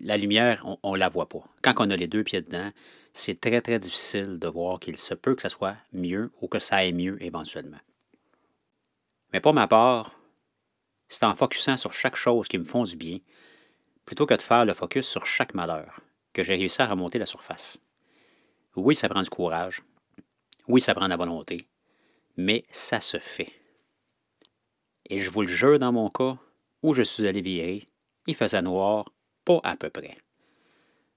la 0.00 0.16
lumière, 0.16 0.64
on 0.82 0.92
ne 0.94 0.98
la 0.98 1.08
voit 1.08 1.28
pas. 1.28 1.44
Quand 1.62 1.74
on 1.78 1.90
a 1.90 1.96
les 1.96 2.08
deux 2.08 2.24
pieds 2.24 2.42
dedans, 2.42 2.70
c'est 3.12 3.40
très, 3.40 3.60
très 3.60 3.78
difficile 3.78 4.38
de 4.38 4.48
voir 4.48 4.80
qu'il 4.80 4.96
se 4.96 5.14
peut 5.14 5.34
que 5.34 5.42
ça 5.42 5.48
soit 5.48 5.76
mieux 5.92 6.32
ou 6.40 6.48
que 6.48 6.58
ça 6.58 6.76
aille 6.76 6.92
mieux 6.92 7.22
éventuellement. 7.22 7.80
Mais 9.32 9.40
pour 9.40 9.54
ma 9.54 9.68
part, 9.68 10.18
c'est 11.08 11.24
en 11.24 11.34
focusant 11.34 11.76
sur 11.76 11.92
chaque 11.92 12.16
chose 12.16 12.48
qui 12.48 12.58
me 12.58 12.64
font 12.64 12.82
du 12.84 12.96
bien, 12.96 13.18
plutôt 14.06 14.26
que 14.26 14.34
de 14.34 14.42
faire 14.42 14.64
le 14.64 14.74
focus 14.74 15.06
sur 15.06 15.26
chaque 15.26 15.54
malheur, 15.54 16.00
que 16.32 16.42
j'ai 16.42 16.54
réussi 16.54 16.80
à 16.80 16.86
remonter 16.86 17.18
la 17.18 17.26
surface. 17.26 17.78
Oui, 18.76 18.94
ça 18.94 19.08
prend 19.08 19.22
du 19.22 19.30
courage. 19.30 19.82
Oui, 20.68 20.80
ça 20.80 20.94
prend 20.94 21.04
de 21.04 21.10
la 21.10 21.16
volonté. 21.16 21.68
Mais 22.36 22.64
ça 22.70 23.00
se 23.00 23.18
fait. 23.18 23.52
Et 25.06 25.18
je 25.18 25.30
vous 25.30 25.42
le 25.42 25.48
jure, 25.48 25.78
dans 25.78 25.92
mon 25.92 26.08
cas, 26.08 26.38
où 26.82 26.94
je 26.94 27.02
suis 27.02 27.26
allé 27.26 27.42
virer, 27.42 27.88
il 28.26 28.34
faisait 28.34 28.62
noir, 28.62 29.12
pas 29.44 29.60
à 29.64 29.76
peu 29.76 29.90
près. 29.90 30.16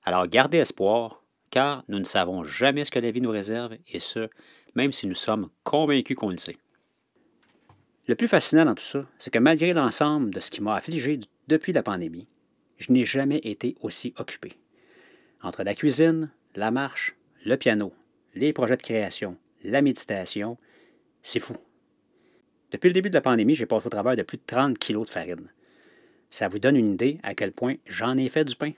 Alors 0.04 0.28
gardez 0.28 0.58
espoir, 0.58 1.24
car 1.56 1.86
nous 1.88 2.00
ne 2.00 2.04
savons 2.04 2.44
jamais 2.44 2.84
ce 2.84 2.92
que 2.92 3.00
la 3.00 3.12
vie 3.12 3.22
nous 3.22 3.32
réserve, 3.32 3.78
et 3.88 4.02
ce, 4.02 4.28
même 4.76 4.92
si 4.92 5.08
nous 5.08 5.16
sommes 5.16 5.50
convaincus 5.64 6.18
qu'on 6.18 6.30
le 6.30 6.38
sait. 6.38 6.58
Le 8.08 8.16
plus 8.16 8.28
fascinant 8.28 8.66
dans 8.66 8.76
tout 8.76 8.84
ça, 8.84 9.06
c'est 9.20 9.32
que 9.32 9.40
malgré 9.40 9.72
l'ensemble 9.72 10.32
de 10.32 10.42
ce 10.42 10.52
qui 10.52 10.62
m'a 10.62 10.76
affligé 10.76 11.18
depuis 11.48 11.72
la 11.72 11.82
pandémie, 11.82 12.28
je 12.78 12.92
n'ai 12.92 13.06
jamais 13.06 13.38
été 13.38 13.78
aussi 13.80 14.14
occupé. 14.18 14.52
Entre 15.42 15.64
la 15.64 15.76
cuisine, 15.76 16.30
la 16.56 16.72
marche, 16.72 17.16
le 17.46 17.56
piano, 17.56 17.94
les 18.34 18.52
projets 18.52 18.76
de 18.76 18.82
création, 18.82 19.38
la 19.64 19.82
méditation, 19.82 20.58
c'est 21.24 21.40
fou. 21.40 21.56
Depuis 22.72 22.90
le 22.90 22.94
début 22.94 23.10
de 23.10 23.16
la 23.16 23.22
pandémie, 23.22 23.56
j'ai 23.56 23.66
passé 23.66 23.88
au 23.88 23.92
travail 23.92 24.18
de 24.18 24.24
plus 24.24 24.40
de 24.40 24.44
30 24.46 24.78
kilos 24.78 25.06
de 25.06 25.10
farine. 25.10 25.50
Ça 26.30 26.50
vous 26.50 26.60
donne 26.60 26.76
une 26.76 26.96
idée 26.96 27.18
à 27.24 27.34
quel 27.34 27.54
point 27.54 27.76
j'en 27.86 28.18
ai 28.18 28.28
fait 28.28 28.44
du 28.44 28.58
pain. 28.58 28.74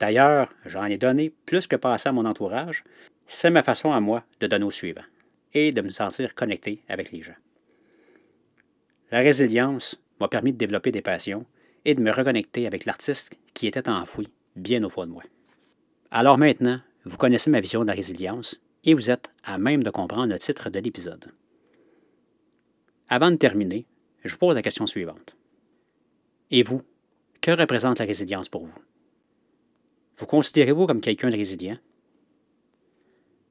D'ailleurs, 0.00 0.54
j'en 0.64 0.86
ai 0.86 0.96
donné 0.96 1.30
plus 1.44 1.66
que 1.66 1.76
passé 1.76 2.08
à 2.08 2.12
mon 2.12 2.24
entourage. 2.24 2.82
C'est 3.26 3.50
ma 3.50 3.62
façon 3.62 3.92
à 3.92 4.00
moi 4.00 4.24
de 4.40 4.46
donner 4.46 4.64
au 4.64 4.70
suivant 4.70 5.04
et 5.52 5.72
de 5.72 5.82
me 5.82 5.90
sentir 5.90 6.34
connecté 6.34 6.82
avec 6.88 7.12
les 7.12 7.22
gens. 7.22 7.36
La 9.12 9.18
résilience 9.18 10.00
m'a 10.18 10.28
permis 10.28 10.52
de 10.52 10.58
développer 10.58 10.90
des 10.90 11.02
passions 11.02 11.44
et 11.84 11.94
de 11.94 12.00
me 12.00 12.10
reconnecter 12.10 12.66
avec 12.66 12.86
l'artiste 12.86 13.38
qui 13.52 13.66
était 13.66 13.88
enfoui 13.88 14.28
bien 14.56 14.82
au 14.84 14.90
fond 14.90 15.06
de 15.06 15.12
moi. 15.12 15.22
Alors 16.10 16.38
maintenant, 16.38 16.80
vous 17.04 17.16
connaissez 17.16 17.50
ma 17.50 17.60
vision 17.60 17.82
de 17.82 17.88
la 17.88 17.94
résilience 17.94 18.60
et 18.84 18.94
vous 18.94 19.10
êtes 19.10 19.30
à 19.44 19.58
même 19.58 19.82
de 19.82 19.90
comprendre 19.90 20.32
le 20.32 20.38
titre 20.38 20.70
de 20.70 20.78
l'épisode. 20.78 21.26
Avant 23.08 23.30
de 23.30 23.36
terminer, 23.36 23.86
je 24.24 24.32
vous 24.32 24.38
pose 24.38 24.54
la 24.54 24.62
question 24.62 24.86
suivante. 24.86 25.36
Et 26.50 26.62
vous, 26.62 26.82
que 27.40 27.50
représente 27.50 27.98
la 27.98 28.06
résilience 28.06 28.48
pour 28.48 28.66
vous? 28.66 28.78
Vous 30.20 30.26
considérez-vous 30.26 30.86
comme 30.86 31.00
quelqu'un 31.00 31.30
de 31.30 31.36
résilient? 31.36 31.78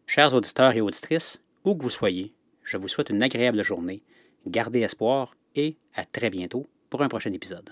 Chers 0.05 0.35
auditeurs 0.35 0.75
et 0.75 0.81
auditrices, 0.81 1.41
où 1.63 1.73
que 1.73 1.81
vous 1.81 1.89
soyez, 1.89 2.31
je 2.61 2.77
vous 2.77 2.87
souhaite 2.87 3.09
une 3.09 3.23
agréable 3.23 3.63
journée, 3.63 4.03
gardez 4.45 4.81
espoir 4.81 5.35
et 5.55 5.77
à 5.95 6.05
très 6.05 6.29
bientôt 6.29 6.67
pour 6.91 7.01
un 7.01 7.07
prochain 7.07 7.33
épisode. 7.33 7.71